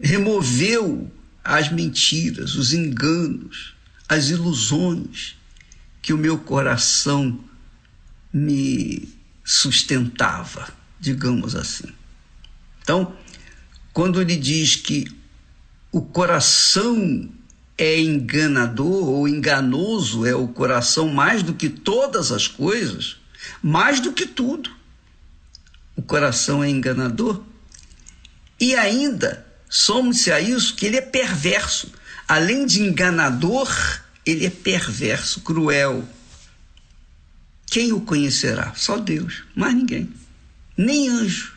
Removeu 0.00 1.12
as 1.44 1.70
mentiras, 1.70 2.56
os 2.56 2.72
enganos, 2.72 3.74
as 4.08 4.30
ilusões 4.30 5.36
que 6.02 6.12
o 6.12 6.18
meu 6.18 6.38
coração 6.38 7.38
me 8.32 9.08
sustentava, 9.44 10.68
digamos 10.98 11.54
assim. 11.54 11.86
Então, 12.82 13.16
quando 13.92 14.20
ele 14.20 14.36
diz 14.36 14.74
que 14.74 15.06
o 15.92 16.02
coração 16.02 17.28
é 17.82 18.00
enganador 18.00 19.08
ou 19.08 19.28
enganoso 19.28 20.24
é 20.24 20.32
o 20.32 20.46
coração 20.46 21.08
mais 21.08 21.42
do 21.42 21.52
que 21.52 21.68
todas 21.68 22.30
as 22.30 22.46
coisas, 22.46 23.16
mais 23.60 23.98
do 23.98 24.12
que 24.12 24.24
tudo. 24.24 24.70
O 25.96 26.00
coração 26.00 26.62
é 26.62 26.70
enganador. 26.70 27.42
E 28.60 28.76
ainda 28.76 29.44
somos-se 29.68 30.30
a 30.30 30.40
isso 30.40 30.76
que 30.76 30.86
ele 30.86 30.96
é 30.96 31.00
perverso. 31.00 31.92
Além 32.28 32.66
de 32.66 32.80
enganador, 32.80 33.68
ele 34.24 34.46
é 34.46 34.50
perverso, 34.50 35.40
cruel. 35.40 36.08
Quem 37.66 37.92
o 37.92 38.00
conhecerá? 38.02 38.72
Só 38.76 38.96
Deus, 38.96 39.42
mais 39.56 39.74
ninguém. 39.74 40.08
Nem 40.76 41.08
anjos, 41.08 41.50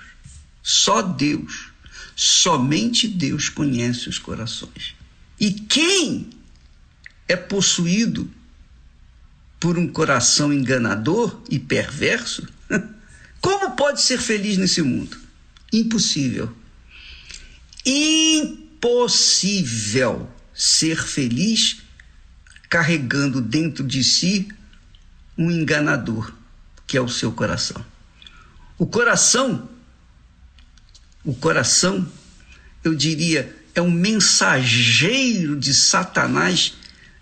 só 0.64 1.04
Deus. 1.04 1.70
Somente 2.16 3.08
Deus 3.08 3.48
conhece 3.48 4.10
os 4.10 4.18
corações. 4.18 4.96
E 5.40 5.52
quem 5.52 6.30
é 7.28 7.36
possuído 7.36 8.30
por 9.60 9.78
um 9.78 9.88
coração 9.88 10.54
enganador 10.54 11.42
e 11.50 11.58
perverso, 11.60 12.48
como 13.42 13.76
pode 13.76 14.02
ser 14.02 14.20
feliz 14.20 14.58
nesse 14.58 14.82
mundo? 14.82 15.18
Impossível 15.74 16.56
impossível 18.86 20.28
ser 20.54 20.98
feliz 20.98 21.82
carregando 22.68 23.40
dentro 23.40 23.86
de 23.86 24.04
si 24.04 24.48
um 25.38 25.52
enganador, 25.52 26.34
que 26.88 26.98
é 26.98 27.02
o 27.02 27.08
seu 27.08 27.32
coração. 27.32 27.86
O 28.78 28.88
coração, 28.88 29.70
o 31.24 31.34
coração, 31.36 32.12
eu 32.84 32.94
diria, 32.96 33.56
é 33.76 33.82
um 33.82 33.92
mensageiro 33.92 35.56
de 35.60 35.74
Satanás 35.74 36.74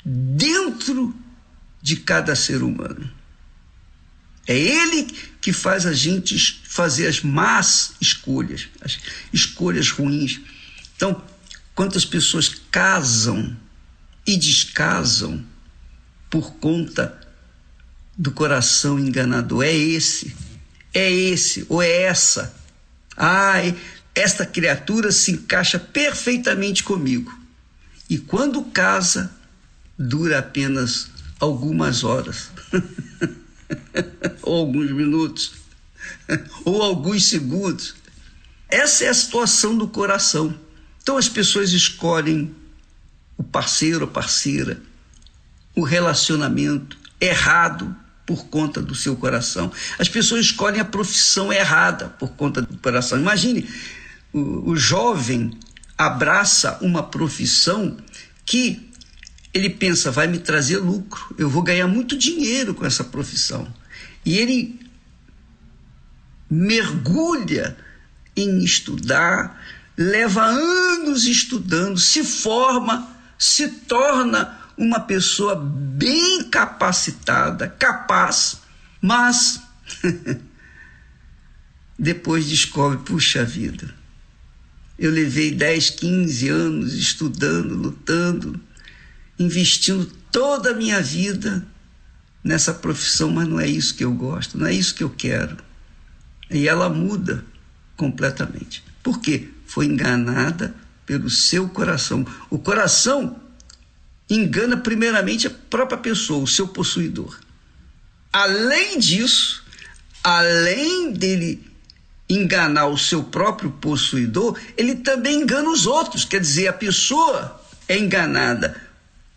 dentro 0.05 1.13
de 1.81 1.97
cada 1.97 2.35
ser 2.35 2.61
humano. 2.61 3.11
É 4.45 4.57
ele 4.57 5.03
que 5.41 5.51
faz 5.51 5.85
a 5.85 5.93
gente 5.93 6.61
fazer 6.65 7.07
as 7.07 7.21
más 7.21 7.93
escolhas, 7.99 8.67
as 8.81 8.99
escolhas 9.31 9.89
ruins. 9.89 10.41
Então, 10.95 11.21
quantas 11.73 12.05
pessoas 12.05 12.49
casam 12.69 13.57
e 14.27 14.37
descasam 14.37 15.43
por 16.29 16.55
conta 16.55 17.19
do 18.17 18.31
coração 18.31 18.99
enganador? 18.99 19.63
É 19.63 19.73
esse, 19.73 20.35
é 20.93 21.11
esse 21.11 21.65
ou 21.67 21.81
é 21.81 22.03
essa. 22.03 22.53
Ai, 23.15 23.75
esta 24.15 24.45
criatura 24.45 25.11
se 25.11 25.31
encaixa 25.31 25.79
perfeitamente 25.79 26.83
comigo. 26.83 27.37
E 28.09 28.17
quando 28.17 28.63
casa, 28.65 29.31
dura 29.97 30.39
apenas 30.39 31.07
algumas 31.39 32.03
horas, 32.03 32.49
ou 34.41 34.59
alguns 34.59 34.91
minutos, 34.91 35.53
ou 36.63 36.81
alguns 36.81 37.25
segundos. 37.25 37.95
Essa 38.69 39.05
é 39.05 39.09
a 39.09 39.13
situação 39.13 39.77
do 39.77 39.87
coração. 39.87 40.57
Então 41.01 41.17
as 41.17 41.27
pessoas 41.27 41.71
escolhem 41.71 42.53
o 43.37 43.43
parceiro, 43.43 44.05
a 44.05 44.07
parceira, 44.07 44.81
o 45.75 45.83
relacionamento 45.83 46.97
errado 47.19 47.95
por 48.25 48.45
conta 48.45 48.81
do 48.81 48.95
seu 48.95 49.15
coração. 49.15 49.71
As 49.99 50.07
pessoas 50.07 50.45
escolhem 50.45 50.79
a 50.79 50.85
profissão 50.85 51.51
errada 51.51 52.09
por 52.19 52.29
conta 52.31 52.61
do 52.61 52.77
coração. 52.77 53.19
Imagine, 53.19 53.67
o, 54.33 54.75
jovem 54.75 55.57
abraça 55.97 56.79
uma 56.81 57.03
profissão 57.03 57.97
que 58.45 58.91
ele 59.53 59.69
pensa, 59.69 60.09
vai 60.09 60.27
me 60.27 60.39
trazer 60.39 60.77
lucro, 60.77 61.35
eu 61.37 61.47
vou 61.47 61.61
ganhar 61.61 61.87
muito 61.87 62.17
dinheiro 62.17 62.73
com 62.73 62.85
essa 62.85 63.03
profissão. 63.03 63.71
E 64.25 64.37
ele 64.37 64.79
mergulha 66.49 67.77
em 68.35 68.63
estudar, 68.63 69.61
leva 69.95 70.43
anos 70.43 71.25
estudando, 71.25 71.99
se 71.99 72.23
forma, 72.23 73.07
se 73.37 73.67
torna 73.69 74.59
uma 74.75 74.99
pessoa 74.99 75.55
bem 75.55 76.43
capacitada, 76.49 77.67
capaz, 77.67 78.61
mas 78.99 79.61
depois 81.97 82.47
descobre, 82.47 82.97
puxa 82.99 83.45
vida, 83.45 83.93
eu 84.97 85.11
levei 85.11 85.51
10, 85.51 85.89
15 85.91 86.49
anos 86.49 86.93
estudando, 86.93 87.75
lutando, 87.75 88.59
investindo 89.39 90.05
toda 90.31 90.71
a 90.71 90.75
minha 90.75 91.01
vida 91.01 91.65
nessa 92.43 92.73
profissão, 92.73 93.31
mas 93.31 93.47
não 93.47 93.59
é 93.59 93.67
isso 93.67 93.95
que 93.95 94.03
eu 94.03 94.13
gosto, 94.13 94.57
não 94.57 94.67
é 94.67 94.73
isso 94.73 94.93
que 94.93 95.03
eu 95.03 95.09
quero. 95.09 95.57
E 96.49 96.67
ela 96.67 96.89
muda 96.89 97.43
completamente. 97.95 98.83
Por 99.01 99.19
quê? 99.19 99.49
Foi 99.65 99.85
enganada 99.85 100.75
pelo 101.05 101.29
seu 101.29 101.67
coração. 101.69 102.25
O 102.49 102.59
coração 102.59 103.41
engana 104.29 104.77
primeiramente 104.77 105.47
a 105.47 105.49
própria 105.49 105.97
pessoa, 105.97 106.43
o 106.43 106.47
seu 106.47 106.67
possuidor. 106.67 107.39
Além 108.31 108.99
disso, 108.99 109.63
além 110.23 111.11
dele 111.11 111.72
enganar 112.29 112.87
o 112.87 112.97
seu 112.97 113.23
próprio 113.23 113.71
possuidor, 113.71 114.57
ele 114.77 114.95
também 114.95 115.41
engana 115.41 115.69
os 115.69 115.85
outros. 115.85 116.25
Quer 116.25 116.39
dizer, 116.39 116.67
a 116.67 116.73
pessoa 116.73 117.61
é 117.87 117.97
enganada 117.97 118.81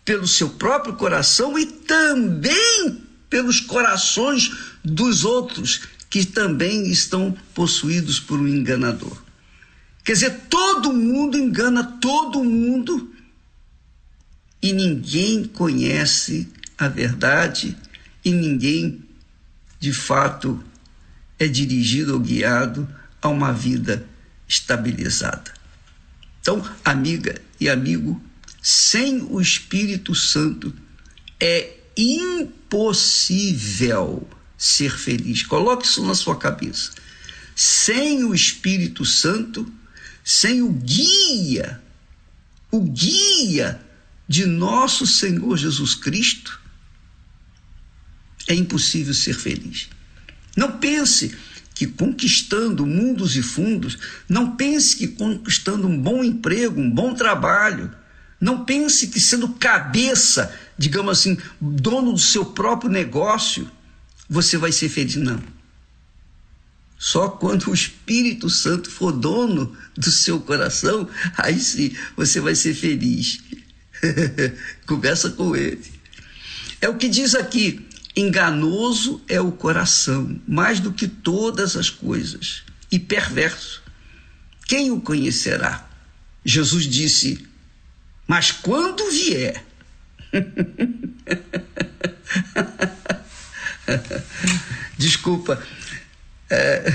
pelo 0.05 0.27
seu 0.27 0.51
próprio 0.51 0.95
coração 0.95 1.59
e 1.59 1.67
também 1.67 3.03
pelos 3.29 3.61
corações 3.61 4.51
dos 4.85 5.25
outros 5.25 5.83
que 6.09 6.25
também 6.25 6.89
estão 6.91 7.37
possuídos 7.53 8.21
por 8.21 8.39
um 8.39 8.47
enganador. 8.47 9.21
Quer 10.05 10.13
dizer, 10.13 10.41
todo 10.49 10.93
mundo 10.93 11.37
engana 11.37 11.99
todo 12.01 12.45
mundo 12.45 13.13
e 14.63 14.73
ninguém 14.73 15.45
conhece 15.45 16.49
a 16.79 16.87
verdade 16.87 17.77
e 18.25 18.31
ninguém 18.31 19.03
de 19.81 19.93
fato 19.93 20.63
é 21.39 21.47
dirigido 21.47 22.15
ou 22.15 22.21
guiado 22.21 22.89
a 23.21 23.29
uma 23.29 23.53
vida 23.53 24.07
estabilizada. 24.49 25.53
Então, 26.41 26.63
amiga 26.85 27.41
e 27.61 27.69
amigo, 27.69 28.23
sem 28.63 29.23
o 29.23 29.41
Espírito 29.41 30.15
Santo 30.15 30.73
é 31.41 31.75
impossível 31.97 33.59
ser 34.57 34.97
feliz. 34.97 35.43
Coloque 35.43 35.87
isso 35.87 36.05
na 36.05 36.15
sua 36.15 36.37
cabeça. 36.37 36.93
Sem 37.55 38.25
o 38.25 38.35
Espírito 38.35 39.05
Santo, 39.05 39.71
sem 40.25 40.63
o 40.63 40.71
guia, 40.71 41.83
o 42.71 42.81
guia 42.81 43.81
de 44.29 44.47
nosso 44.47 45.07
Senhor 45.07 45.57
Jesus 45.57 45.95
Cristo, 45.95 46.61
é 48.47 48.55
impossível 48.55 49.15
ser 49.15 49.35
feliz. 49.35 49.89
Não 50.57 50.79
pense 50.79 51.37
que 51.75 51.87
conquistando 51.87 52.87
mundos 52.87 53.37
e 53.37 53.43
fundos, 53.43 53.99
não 54.27 54.57
pense 54.57 54.97
que 54.97 55.07
conquistando 55.07 55.87
um 55.87 55.97
bom 55.97 56.25
emprego, 56.25 56.81
um 56.81 56.91
bom 56.91 57.15
trabalho, 57.15 57.93
não 58.41 58.65
pense 58.65 59.09
que 59.09 59.21
sendo 59.21 59.51
cabeça, 59.51 60.55
digamos 60.79 61.19
assim, 61.19 61.37
dono 61.61 62.13
do 62.13 62.19
seu 62.19 62.47
próprio 62.47 62.91
negócio, 62.91 63.71
você 64.29 64.57
vai 64.57 64.73
ser 64.73 64.89
feliz. 64.89 65.17
Não. 65.17 65.43
Só 66.99 67.29
quando 67.29 67.71
o 67.71 67.75
Espírito 67.75 68.49
Santo 68.49 68.91
for 68.91 69.13
dono 69.13 69.77
do 69.95 70.11
seu 70.11 70.41
coração, 70.41 71.09
aí 71.37 71.61
sim 71.61 71.95
você 72.17 72.41
vai 72.41 72.55
ser 72.55 72.75
feliz. 72.75 73.39
Conversa 74.87 75.31
com 75.31 75.55
ele. 75.55 75.85
É 76.81 76.89
o 76.89 76.97
que 76.97 77.09
diz 77.09 77.35
aqui: 77.35 77.86
enganoso 78.17 79.23
é 79.29 79.41
o 79.41 79.53
coração, 79.53 80.41
mais 80.49 80.81
do 80.81 80.93
que 80.93 81.07
todas 81.07 81.77
as 81.77 81.91
coisas, 81.91 82.63
e 82.91 82.99
perverso. 82.99 83.83
Quem 84.67 84.91
o 84.91 85.01
conhecerá? 85.01 85.89
Jesus 86.45 86.87
disse: 86.87 87.47
Mas 88.27 88.51
quando 88.51 89.09
vier. 89.11 89.65
Desculpa, 94.99 95.63
é, 96.51 96.93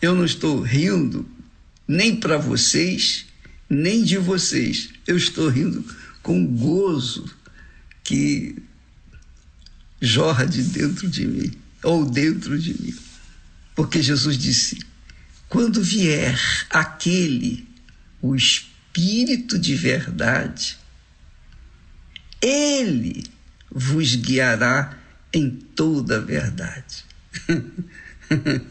eu 0.00 0.14
não 0.14 0.24
estou 0.24 0.60
rindo 0.60 1.28
nem 1.86 2.16
para 2.16 2.38
vocês, 2.38 3.26
nem 3.68 4.02
de 4.02 4.16
vocês. 4.16 4.90
Eu 5.06 5.16
estou 5.16 5.48
rindo 5.48 5.84
com 6.22 6.46
gozo 6.46 7.30
que 8.02 8.56
jorra 10.00 10.46
de 10.46 10.62
dentro 10.62 11.08
de 11.08 11.26
mim, 11.26 11.52
ou 11.82 12.04
dentro 12.04 12.58
de 12.58 12.74
mim. 12.80 12.94
Porque 13.74 14.02
Jesus 14.02 14.36
disse: 14.36 14.78
quando 15.48 15.82
vier 15.82 16.38
aquele, 16.70 17.68
o 18.20 18.34
Espírito 18.34 19.58
de 19.58 19.76
verdade, 19.76 20.76
ele 22.40 23.24
vos 23.70 24.14
guiará 24.16 24.98
em 25.32 25.50
toda 25.50 26.16
a 26.16 26.20
verdade. 26.20 27.04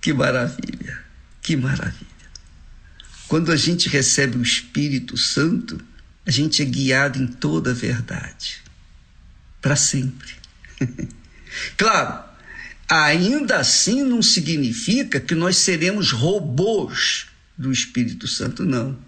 que 0.00 0.12
maravilha, 0.12 1.04
que 1.42 1.56
maravilha. 1.56 2.10
Quando 3.28 3.52
a 3.52 3.56
gente 3.56 3.88
recebe 3.88 4.36
o 4.38 4.42
Espírito 4.42 5.16
Santo, 5.16 5.80
a 6.26 6.30
gente 6.30 6.62
é 6.62 6.64
guiado 6.64 7.22
em 7.22 7.26
toda 7.26 7.70
a 7.70 7.74
verdade, 7.74 8.62
para 9.60 9.76
sempre. 9.76 10.34
claro, 11.76 12.24
ainda 12.88 13.58
assim 13.58 14.02
não 14.02 14.22
significa 14.22 15.20
que 15.20 15.34
nós 15.34 15.58
seremos 15.58 16.12
robôs 16.12 17.26
do 17.56 17.70
Espírito 17.70 18.26
Santo, 18.26 18.64
não. 18.64 18.98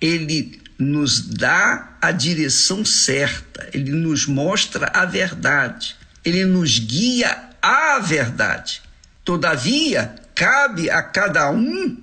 Ele 0.00 0.60
nos 0.78 1.20
dá 1.20 1.96
a 2.00 2.10
direção 2.10 2.84
certa, 2.84 3.68
ele 3.72 3.92
nos 3.92 4.26
mostra 4.26 4.90
a 4.92 5.04
verdade, 5.04 5.94
ele 6.24 6.44
nos 6.44 6.78
guia 6.78 7.50
à 7.60 7.98
verdade. 8.00 8.82
Todavia, 9.24 10.14
cabe 10.34 10.90
a 10.90 11.02
cada 11.02 11.50
um 11.50 11.96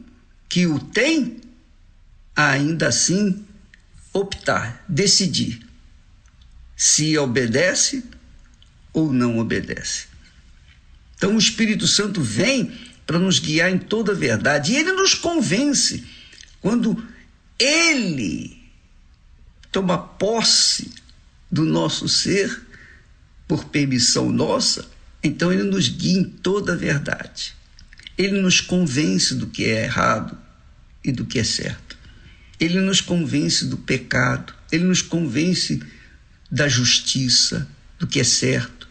que 0.48 0.66
o 0.66 0.80
tem, 0.80 1.42
ainda 2.36 2.88
assim, 2.88 3.46
optar, 4.14 4.84
decidir 4.88 5.69
se 6.80 7.18
obedece 7.18 8.06
ou 8.94 9.12
não 9.12 9.38
obedece. 9.38 10.06
Então, 11.18 11.36
o 11.36 11.38
Espírito 11.38 11.86
Santo 11.86 12.22
vem 12.22 12.72
para 13.06 13.20
nos 13.20 13.38
guiar 13.38 13.70
em 13.70 13.78
toda 13.78 14.14
a 14.14 14.16
verdade 14.16 14.72
e 14.72 14.78
ele 14.78 14.94
nos 14.94 15.14
convence 15.14 16.06
quando 16.62 17.06
ele 17.60 18.64
toma 19.74 19.98
posse 19.98 20.90
do 21.52 21.66
nosso 21.66 22.08
ser 22.08 22.62
por 23.46 23.66
permissão 23.66 24.32
nossa, 24.32 24.90
então 25.22 25.52
ele 25.52 25.64
nos 25.64 25.90
guia 25.90 26.20
em 26.20 26.24
toda 26.24 26.74
a 26.74 26.78
verdade. 26.78 27.54
Ele 28.18 28.40
nos 28.40 28.62
convence 28.62 29.36
do 29.36 29.48
que 29.48 29.66
é 29.66 29.84
errado 29.84 30.38
e 31.04 31.12
do 31.12 31.26
que 31.26 31.40
é 31.40 31.44
certo. 31.44 31.98
Ele 32.58 32.80
nos 32.80 33.02
convence 33.02 33.66
do 33.66 33.76
pecado, 33.76 34.54
ele 34.72 34.86
nos 34.86 35.02
convence 35.02 35.82
da 36.52 36.68
justiça, 36.68 37.68
do 37.98 38.08
que 38.08 38.20
é 38.20 38.24
certo. 38.24 38.88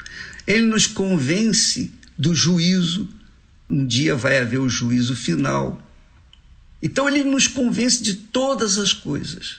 Ele 0.46 0.66
nos 0.66 0.86
convence 0.86 1.92
do 2.16 2.34
juízo. 2.34 3.08
Um 3.68 3.86
dia 3.86 4.14
vai 4.14 4.38
haver 4.38 4.58
o 4.58 4.68
juízo 4.68 5.14
final. 5.14 5.82
Então 6.82 7.08
ele 7.08 7.24
nos 7.24 7.46
convence 7.46 8.02
de 8.02 8.14
todas 8.14 8.78
as 8.78 8.92
coisas 8.92 9.56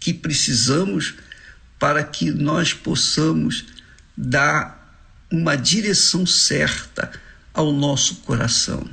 que 0.00 0.12
precisamos 0.12 1.14
para 1.78 2.02
que 2.02 2.30
nós 2.30 2.72
possamos 2.72 3.64
dar 4.16 4.76
uma 5.30 5.56
direção 5.56 6.24
certa 6.24 7.12
ao 7.52 7.72
nosso 7.72 8.16
coração. 8.16 8.88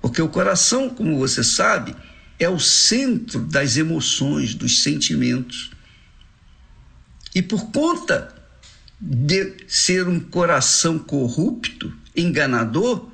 Porque 0.00 0.22
o 0.22 0.28
coração, 0.28 0.88
como 0.88 1.18
você 1.18 1.42
sabe, 1.42 1.94
é 2.38 2.48
o 2.48 2.60
centro 2.60 3.40
das 3.40 3.76
emoções, 3.76 4.54
dos 4.54 4.82
sentimentos. 4.82 5.70
E 7.36 7.42
por 7.42 7.70
conta 7.70 8.34
de 8.98 9.56
ser 9.68 10.08
um 10.08 10.18
coração 10.18 10.98
corrupto, 10.98 11.92
enganador, 12.16 13.10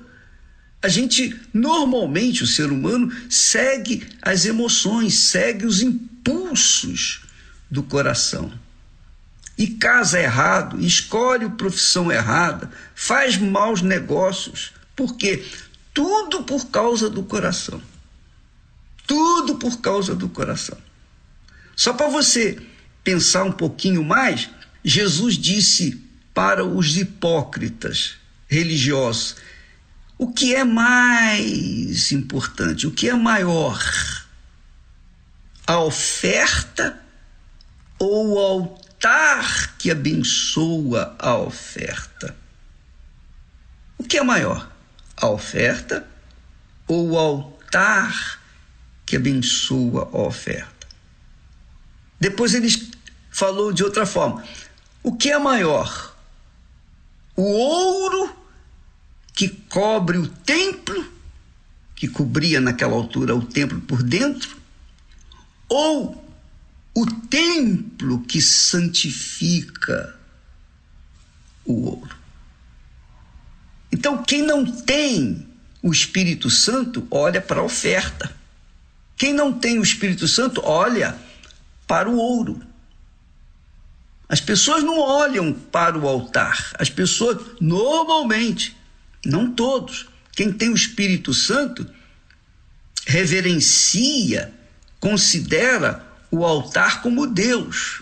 a 0.80 0.86
gente 0.86 1.36
normalmente, 1.52 2.44
o 2.44 2.46
ser 2.46 2.70
humano, 2.70 3.12
segue 3.28 4.06
as 4.22 4.44
emoções, 4.44 5.18
segue 5.18 5.66
os 5.66 5.82
impulsos 5.82 7.22
do 7.68 7.82
coração. 7.82 8.52
E 9.58 9.66
casa 9.66 10.20
errado, 10.20 10.78
escolhe 10.80 11.50
profissão 11.50 12.12
errada, 12.12 12.70
faz 12.94 13.36
maus 13.36 13.82
negócios. 13.82 14.72
Por 14.94 15.16
quê? 15.16 15.44
Tudo 15.92 16.44
por 16.44 16.68
causa 16.68 17.10
do 17.10 17.24
coração. 17.24 17.82
Tudo 19.04 19.56
por 19.56 19.80
causa 19.80 20.14
do 20.14 20.28
coração. 20.28 20.78
Só 21.74 21.92
para 21.92 22.08
você 22.08 22.70
pensar 23.02 23.44
um 23.44 23.52
pouquinho 23.52 24.04
mais, 24.04 24.48
Jesus 24.84 25.36
disse 25.36 26.02
para 26.34 26.64
os 26.64 26.96
hipócritas 26.96 28.16
religiosos: 28.48 29.36
o 30.22 30.32
que 30.32 30.54
é 30.54 30.62
mais 30.62 32.12
importante? 32.12 32.86
O 32.86 32.92
que 32.92 33.08
é 33.08 33.14
maior? 33.14 33.82
A 35.66 35.80
oferta 35.80 37.00
ou 37.98 38.34
o 38.34 38.38
altar 38.38 39.76
que 39.78 39.90
abençoa 39.90 41.16
a 41.18 41.36
oferta. 41.36 42.36
O 43.98 44.04
que 44.04 44.18
é 44.18 44.22
maior, 44.22 44.70
a 45.16 45.28
oferta 45.28 46.06
ou 46.86 47.10
o 47.10 47.18
altar 47.18 48.40
que 49.04 49.16
abençoa 49.16 50.08
a 50.12 50.18
oferta? 50.18 50.86
Depois 52.20 52.54
ele 52.54 52.68
falou 53.42 53.72
de 53.72 53.82
outra 53.82 54.06
forma: 54.06 54.44
o 55.02 55.16
que 55.16 55.32
é 55.32 55.38
maior, 55.38 56.16
o 57.34 57.42
ouro 57.42 58.36
que 59.34 59.48
cobre 59.48 60.16
o 60.16 60.28
templo, 60.28 61.12
que 61.96 62.06
cobria 62.06 62.60
naquela 62.60 62.94
altura 62.94 63.34
o 63.34 63.44
templo 63.44 63.80
por 63.80 64.00
dentro, 64.00 64.56
ou 65.68 66.24
o 66.94 67.06
templo 67.06 68.22
que 68.22 68.40
santifica 68.40 70.16
o 71.64 71.86
ouro. 71.86 72.16
Então, 73.90 74.22
quem 74.22 74.42
não 74.42 74.64
tem 74.64 75.48
o 75.82 75.90
Espírito 75.90 76.48
Santo, 76.48 77.08
olha 77.10 77.40
para 77.40 77.60
a 77.60 77.64
oferta. 77.64 78.32
Quem 79.16 79.32
não 79.32 79.52
tem 79.52 79.80
o 79.80 79.82
Espírito 79.82 80.28
Santo, 80.28 80.62
olha 80.64 81.18
para 81.88 82.08
o 82.08 82.16
ouro. 82.16 82.71
As 84.32 84.40
pessoas 84.40 84.82
não 84.82 84.98
olham 84.98 85.52
para 85.52 85.98
o 85.98 86.08
altar. 86.08 86.72
As 86.78 86.88
pessoas, 86.88 87.36
normalmente, 87.60 88.74
não 89.22 89.52
todos, 89.52 90.06
quem 90.32 90.50
tem 90.50 90.70
o 90.70 90.74
Espírito 90.74 91.34
Santo, 91.34 91.86
reverencia, 93.06 94.50
considera 94.98 96.02
o 96.30 96.46
altar 96.46 97.02
como 97.02 97.26
Deus, 97.26 98.00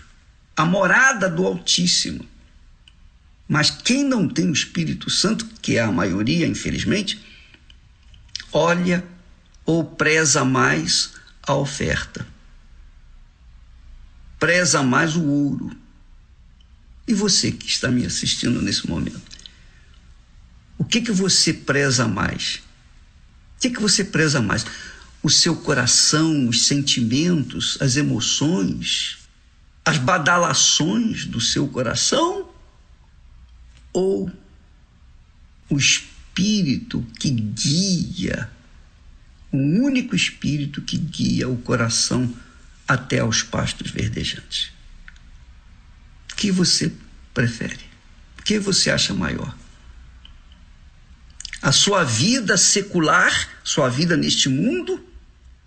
a 0.57 0.65
morada 0.65 1.29
do 1.29 1.45
Altíssimo. 1.45 2.25
Mas 3.49 3.69
quem 3.69 4.05
não 4.05 4.29
tem 4.29 4.49
o 4.49 4.53
Espírito 4.53 5.11
Santo, 5.11 5.45
que 5.61 5.79
é 5.79 5.81
a 5.81 5.91
maioria, 5.91 6.47
infelizmente, 6.47 7.21
olha 8.53 9.05
ou 9.67 9.83
preza 9.83 10.45
mais 10.45 11.13
a 11.43 11.57
oferta. 11.57 12.25
Preza 14.39 14.81
mais 14.85 15.17
o 15.17 15.27
ouro. 15.27 15.80
E 17.07 17.15
você 17.15 17.51
que 17.51 17.67
está 17.67 17.89
me 17.89 18.07
assistindo 18.07 18.63
nesse 18.63 18.89
momento? 18.89 19.21
O 20.79 20.85
que 20.85 21.01
que 21.01 21.13
você 21.13 21.53
preza 21.53 22.07
mais? 22.07 22.63
O 23.57 23.61
que 23.61 23.71
que 23.71 23.81
você 23.81 24.05
preza 24.05 24.41
mais? 24.41 24.65
o 25.23 25.29
seu 25.29 25.55
coração, 25.57 26.49
os 26.49 26.67
sentimentos, 26.67 27.77
as 27.81 27.97
emoções, 27.97 29.19
as 29.85 29.99
badalações 29.99 31.27
do 31.27 31.41
seu 31.41 31.69
coração? 31.69 32.49
Ou 33.93 34.31
o 35.69 35.77
espírito 35.77 37.05
que 37.19 37.31
guia, 37.31 38.51
o 39.53 39.59
único 39.59 40.15
espírito 40.15 40.81
que 40.81 40.97
guia 40.97 41.49
o 41.49 41.57
coração 41.59 42.33
até 42.87 43.19
aos 43.19 43.43
pastos 43.43 43.91
verdejantes? 43.91 44.73
Que 46.41 46.51
você 46.51 46.93
prefere? 47.33 47.79
O 48.39 48.43
que 48.43 48.59
você 48.59 48.91
acha 48.91 49.15
maior? 49.15 49.55
A 51.63 51.71
sua 51.71 52.03
vida 52.03 52.57
secular, 52.57 53.49
sua 53.63 53.89
vida 53.89 54.17
neste 54.17 54.49
mundo? 54.49 55.11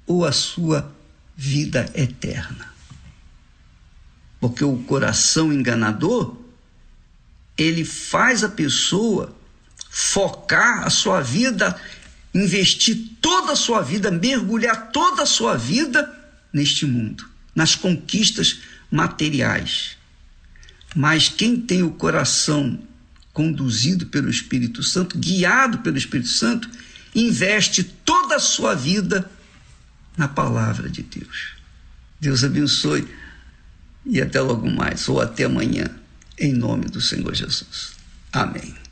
ou 0.06 0.26
a 0.26 0.32
sua 0.32 0.94
vida 1.36 1.90
eterna. 1.96 2.72
Porque 4.40 4.64
o 4.64 4.78
coração 4.84 5.54
enganador, 5.54 6.38
ele 7.58 7.86
faz 7.86 8.44
a 8.44 8.50
pessoa 8.50 9.36
focar 9.90 10.86
a 10.86 10.90
sua 10.90 11.22
vida, 11.22 11.80
investir 12.34 12.98
toda 13.22 13.54
a 13.54 13.56
sua 13.56 13.82
vida, 13.82 14.12
mergulhar 14.12 14.92
toda 14.92 15.24
a 15.24 15.26
sua 15.26 15.56
vida 15.56 16.12
neste 16.52 16.86
mundo, 16.86 17.28
nas 17.56 17.76
conquistas 17.76 18.60
materiais. 18.92 19.98
Mas 20.96 21.30
quem 21.30 21.60
tem 21.60 21.84
o 21.84 21.92
coração 21.92 22.80
conduzido 23.32 24.06
pelo 24.06 24.30
Espírito 24.30 24.84
Santo, 24.84 25.18
guiado 25.18 25.80
pelo 25.80 25.98
Espírito 25.98 26.30
Santo, 26.30 26.70
investe 27.16 27.84
toda 27.84 28.36
a 28.36 28.40
sua 28.40 28.76
vida 28.76 29.30
na 30.16 30.28
palavra 30.28 30.90
de 30.90 31.02
Deus. 31.02 31.54
Deus 32.20 32.44
abençoe 32.44 33.08
e 34.06 34.22
até 34.22 34.40
logo 34.40 34.70
mais, 34.70 35.08
ou 35.10 35.20
até 35.20 35.46
amanhã, 35.46 35.90
em 36.38 36.54
nome 36.54 36.86
do 36.86 37.02
Senhor 37.02 37.34
Jesus. 37.34 37.94
Amém. 38.32 38.83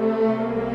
Música 0.00 0.69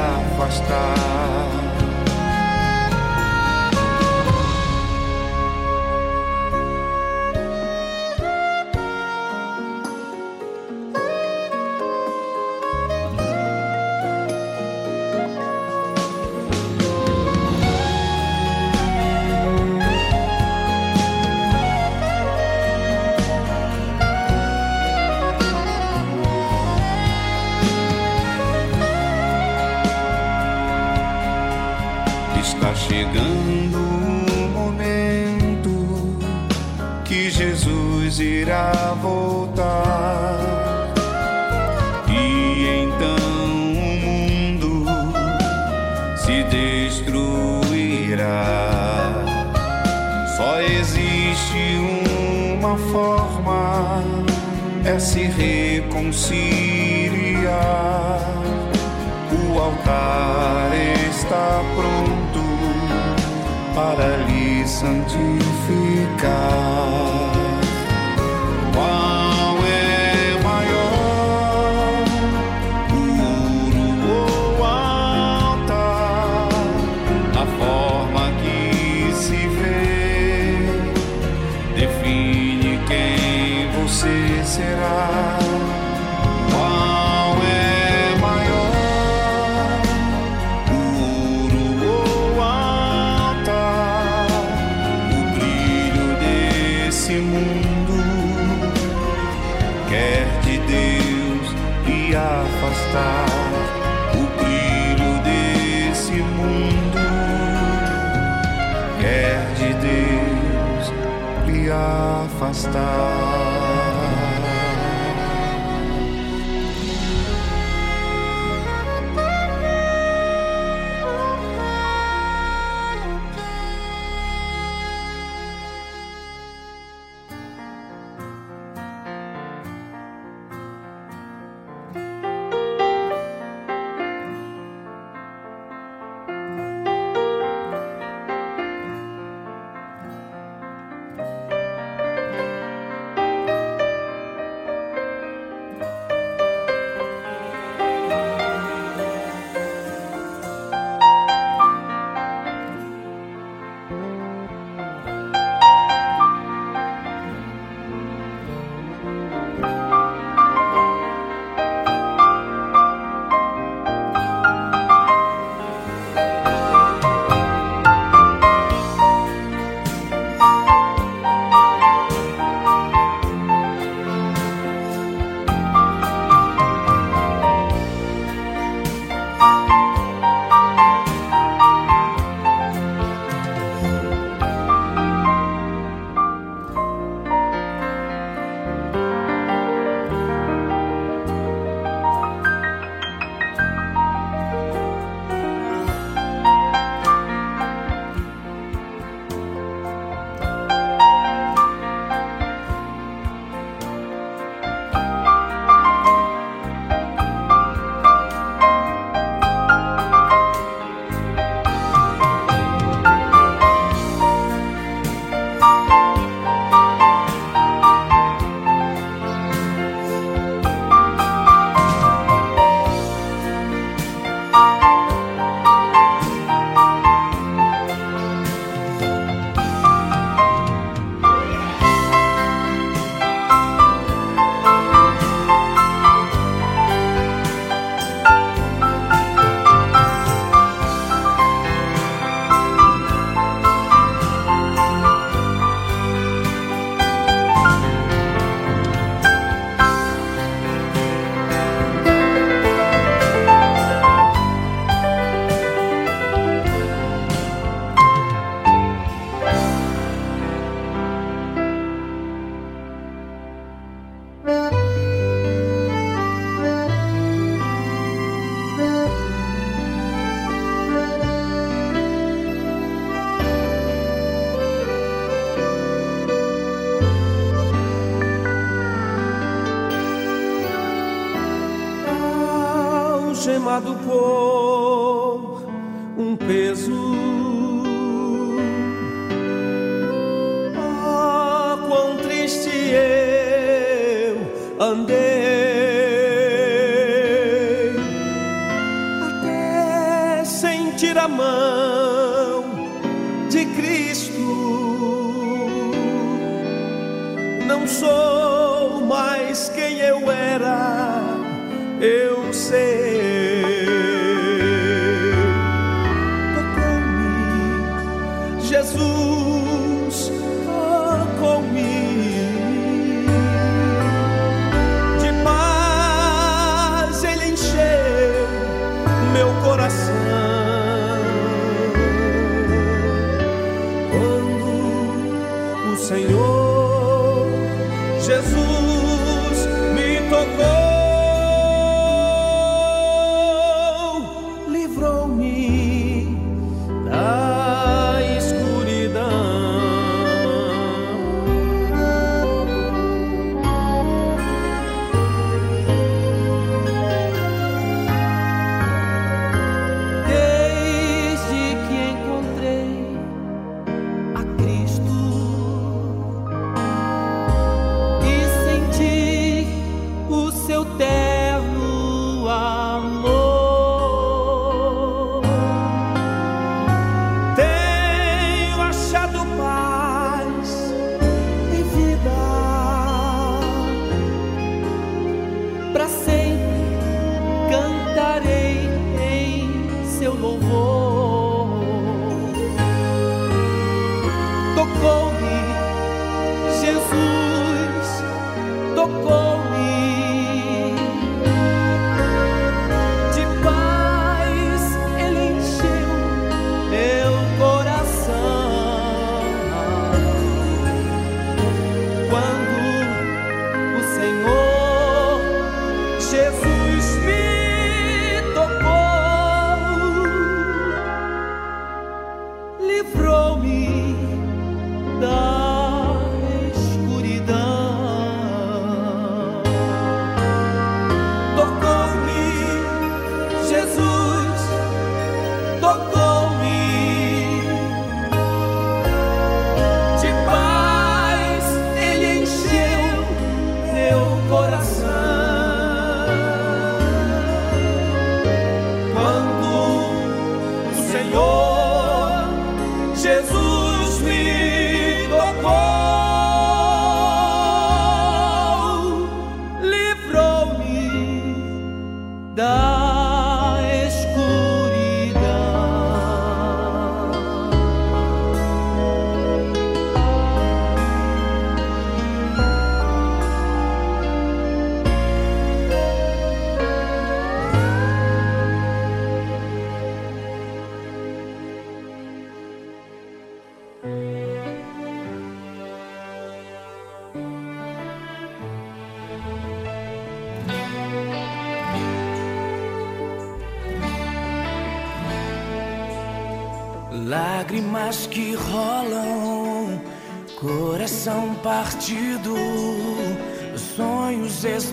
afastar. 0.00 1.69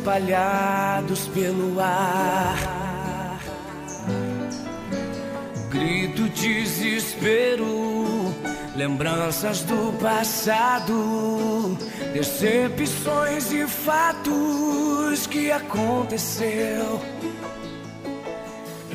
espalhados 0.08 1.28
pelo 1.28 1.82
ar. 1.82 3.38
Grito 5.70 6.30
desespero, 6.30 7.66
lembranças 8.74 9.64
do 9.64 9.92
passado, 10.02 11.78
decepções 12.14 13.52
e 13.52 13.68
fatos 13.68 15.28
que 15.28 15.52
aconteceu. 15.52 17.02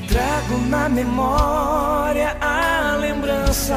Trago 0.08 0.58
na 0.68 0.88
memória 0.88 2.36
a 2.40 2.96
lembrança 2.96 3.76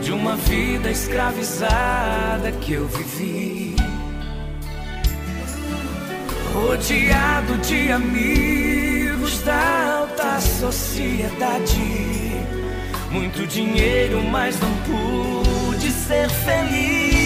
de 0.00 0.12
uma 0.12 0.36
vida 0.36 0.88
escravizada 0.88 2.52
que 2.52 2.74
eu 2.74 2.86
vivi 2.86 3.57
rodeado 6.58 7.56
de 7.58 7.92
amigos 7.92 9.42
da 9.42 9.98
alta 10.00 10.40
sociedade. 10.40 11.78
Muito 13.10 13.46
dinheiro, 13.46 14.22
mas 14.24 14.58
não 14.60 14.74
pude 14.84 15.90
ser 15.90 16.28
feliz. 16.28 17.17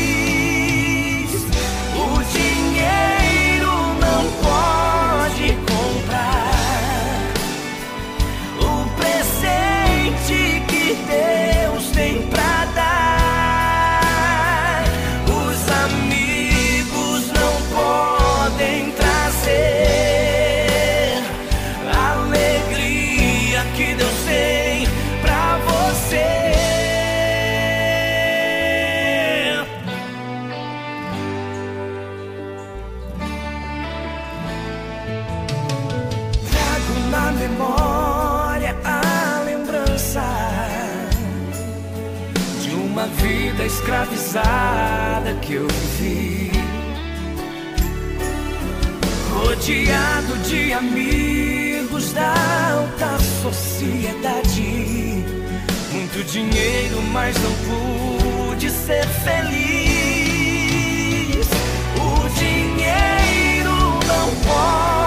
Que 45.52 45.56
eu 45.56 45.68
vivi. 45.68 46.50
Rodeado 49.30 50.38
de 50.48 50.72
amigos 50.72 52.12
da 52.14 52.32
alta 52.72 53.18
sociedade. 53.42 54.62
Muito 55.92 56.24
dinheiro, 56.24 57.02
mas 57.12 57.36
não 57.42 57.52
pude 57.68 58.70
ser 58.70 59.06
feliz. 59.26 59.42
O 62.00 62.28
dinheiro 62.38 63.74
não 64.06 64.30
pode 64.46 65.01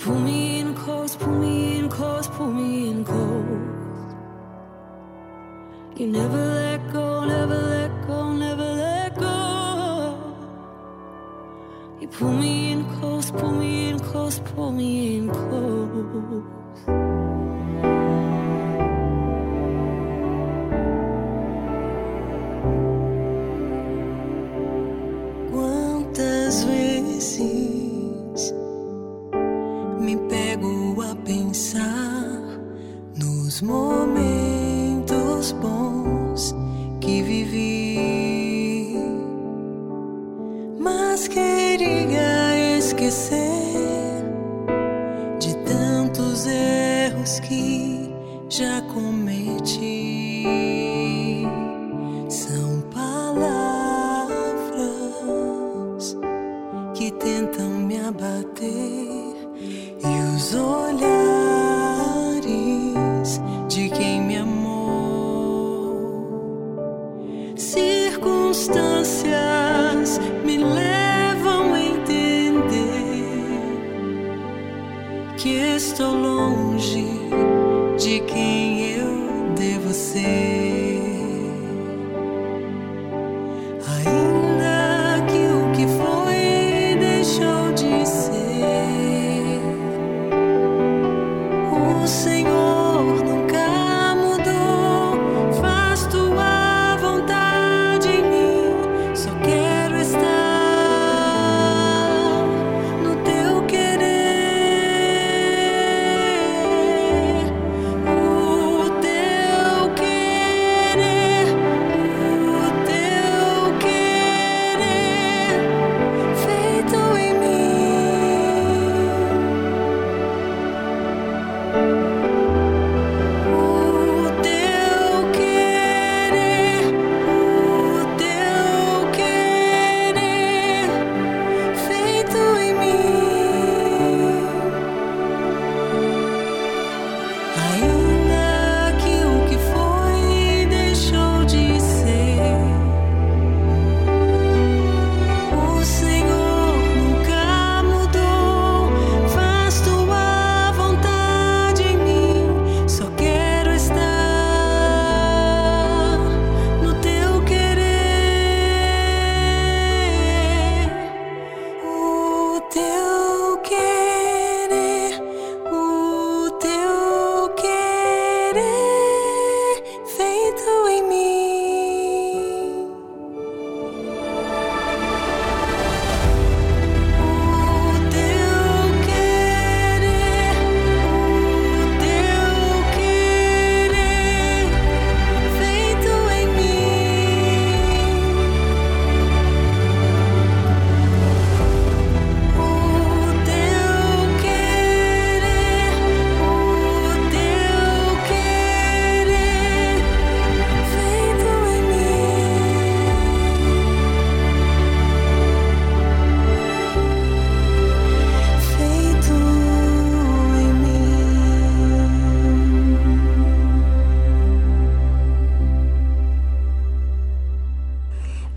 pull 0.00 0.18
me 0.18 0.49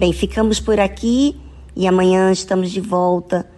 Bem, 0.03 0.11
ficamos 0.11 0.59
por 0.59 0.81
aqui 0.81 1.39
e 1.73 1.87
amanhã 1.87 2.29
estamos 2.29 2.71
de 2.71 2.81
volta. 2.81 3.49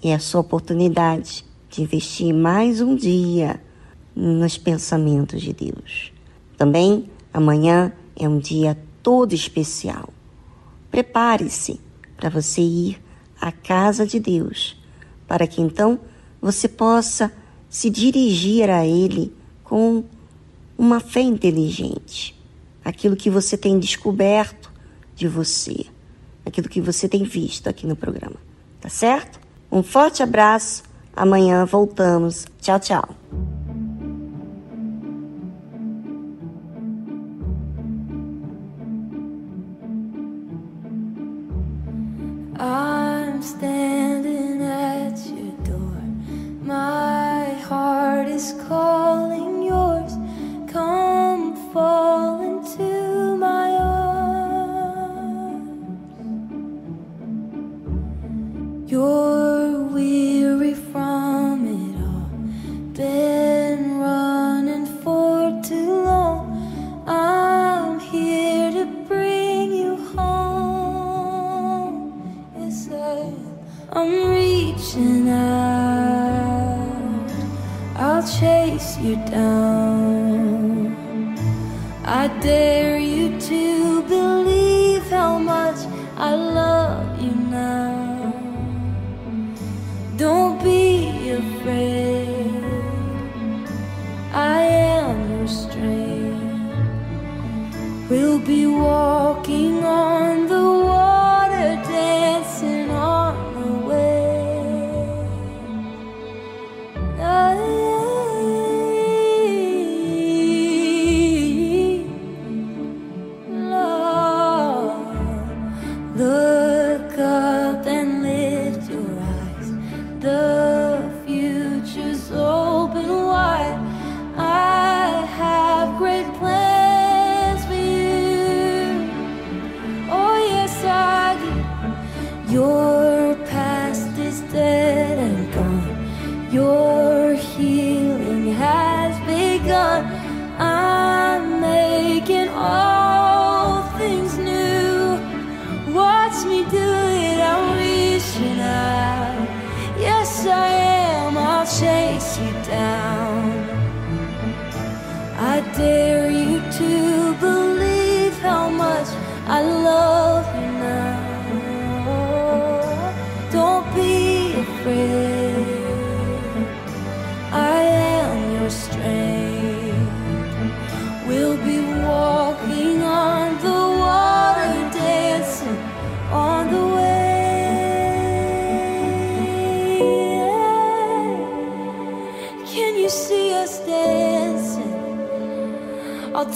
E 0.00 0.10
é 0.10 0.14
a 0.14 0.20
sua 0.20 0.42
oportunidade 0.42 1.44
de 1.68 1.82
investir 1.82 2.32
mais 2.32 2.80
um 2.80 2.94
dia 2.94 3.60
nos 4.14 4.56
pensamentos 4.56 5.42
de 5.42 5.52
Deus. 5.52 6.12
Também 6.56 7.10
amanhã 7.34 7.92
é 8.14 8.28
um 8.28 8.38
dia 8.38 8.78
todo 9.02 9.32
especial. 9.32 10.10
Prepare-se 10.88 11.80
para 12.16 12.30
você 12.30 12.60
ir 12.60 13.02
à 13.40 13.50
casa 13.50 14.06
de 14.06 14.20
Deus, 14.20 14.80
para 15.26 15.48
que 15.48 15.60
então 15.60 15.98
você 16.40 16.68
possa 16.68 17.32
se 17.68 17.90
dirigir 17.90 18.70
a 18.70 18.86
Ele 18.86 19.34
com 19.64 20.04
uma 20.78 21.00
fé 21.00 21.22
inteligente. 21.22 22.40
Aquilo 22.84 23.16
que 23.16 23.28
você 23.28 23.56
tem 23.58 23.80
descoberto 23.80 24.57
de 25.18 25.26
você, 25.26 25.84
aquilo 26.46 26.68
que 26.68 26.80
você 26.80 27.08
tem 27.08 27.24
visto 27.24 27.68
aqui 27.68 27.86
no 27.86 27.96
programa. 27.96 28.36
Tá 28.80 28.88
certo? 28.88 29.40
Um 29.70 29.82
forte 29.82 30.22
abraço. 30.22 30.84
Amanhã 31.14 31.64
voltamos. 31.64 32.46
Tchau, 32.60 32.78
tchau. 32.78 33.08
I'm 42.60 43.42
standing 43.42 44.62
at 44.62 45.18
your 45.26 45.52
door. 45.64 46.00
My 46.62 47.54
heart 47.68 48.28
is 48.28 48.54
calling. 48.68 49.57
You're 58.88 59.82
weary 59.82 60.72
from 60.72 61.66
it 61.68 61.94
all. 62.06 62.30
Been 62.94 63.98
running 64.00 64.86
for 65.02 65.60
too 65.62 66.04
long. 66.04 67.04
I'm 67.06 68.00
here 68.00 68.72
to 68.72 68.86
bring 69.06 69.72
you 69.74 69.96
home. 70.16 72.00
Yes, 72.56 72.88
I, 72.90 73.30
I'm 73.92 74.30
reaching 74.30 75.28
out. 75.28 77.30
I'll 77.94 78.22
chase 78.26 78.96
you 79.00 79.16
down. 79.26 80.96
I 82.06 82.28
dare. 82.40 82.77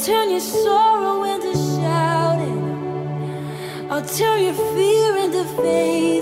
turn 0.05 0.31
your 0.31 0.41
sorrow 0.41 1.23
into 1.23 1.53
shouting. 1.53 2.61
I'll 3.89 4.05
turn 4.05 4.43
your 4.43 4.55
fear 4.55 5.17
into 5.19 5.45
faith. 5.63 6.22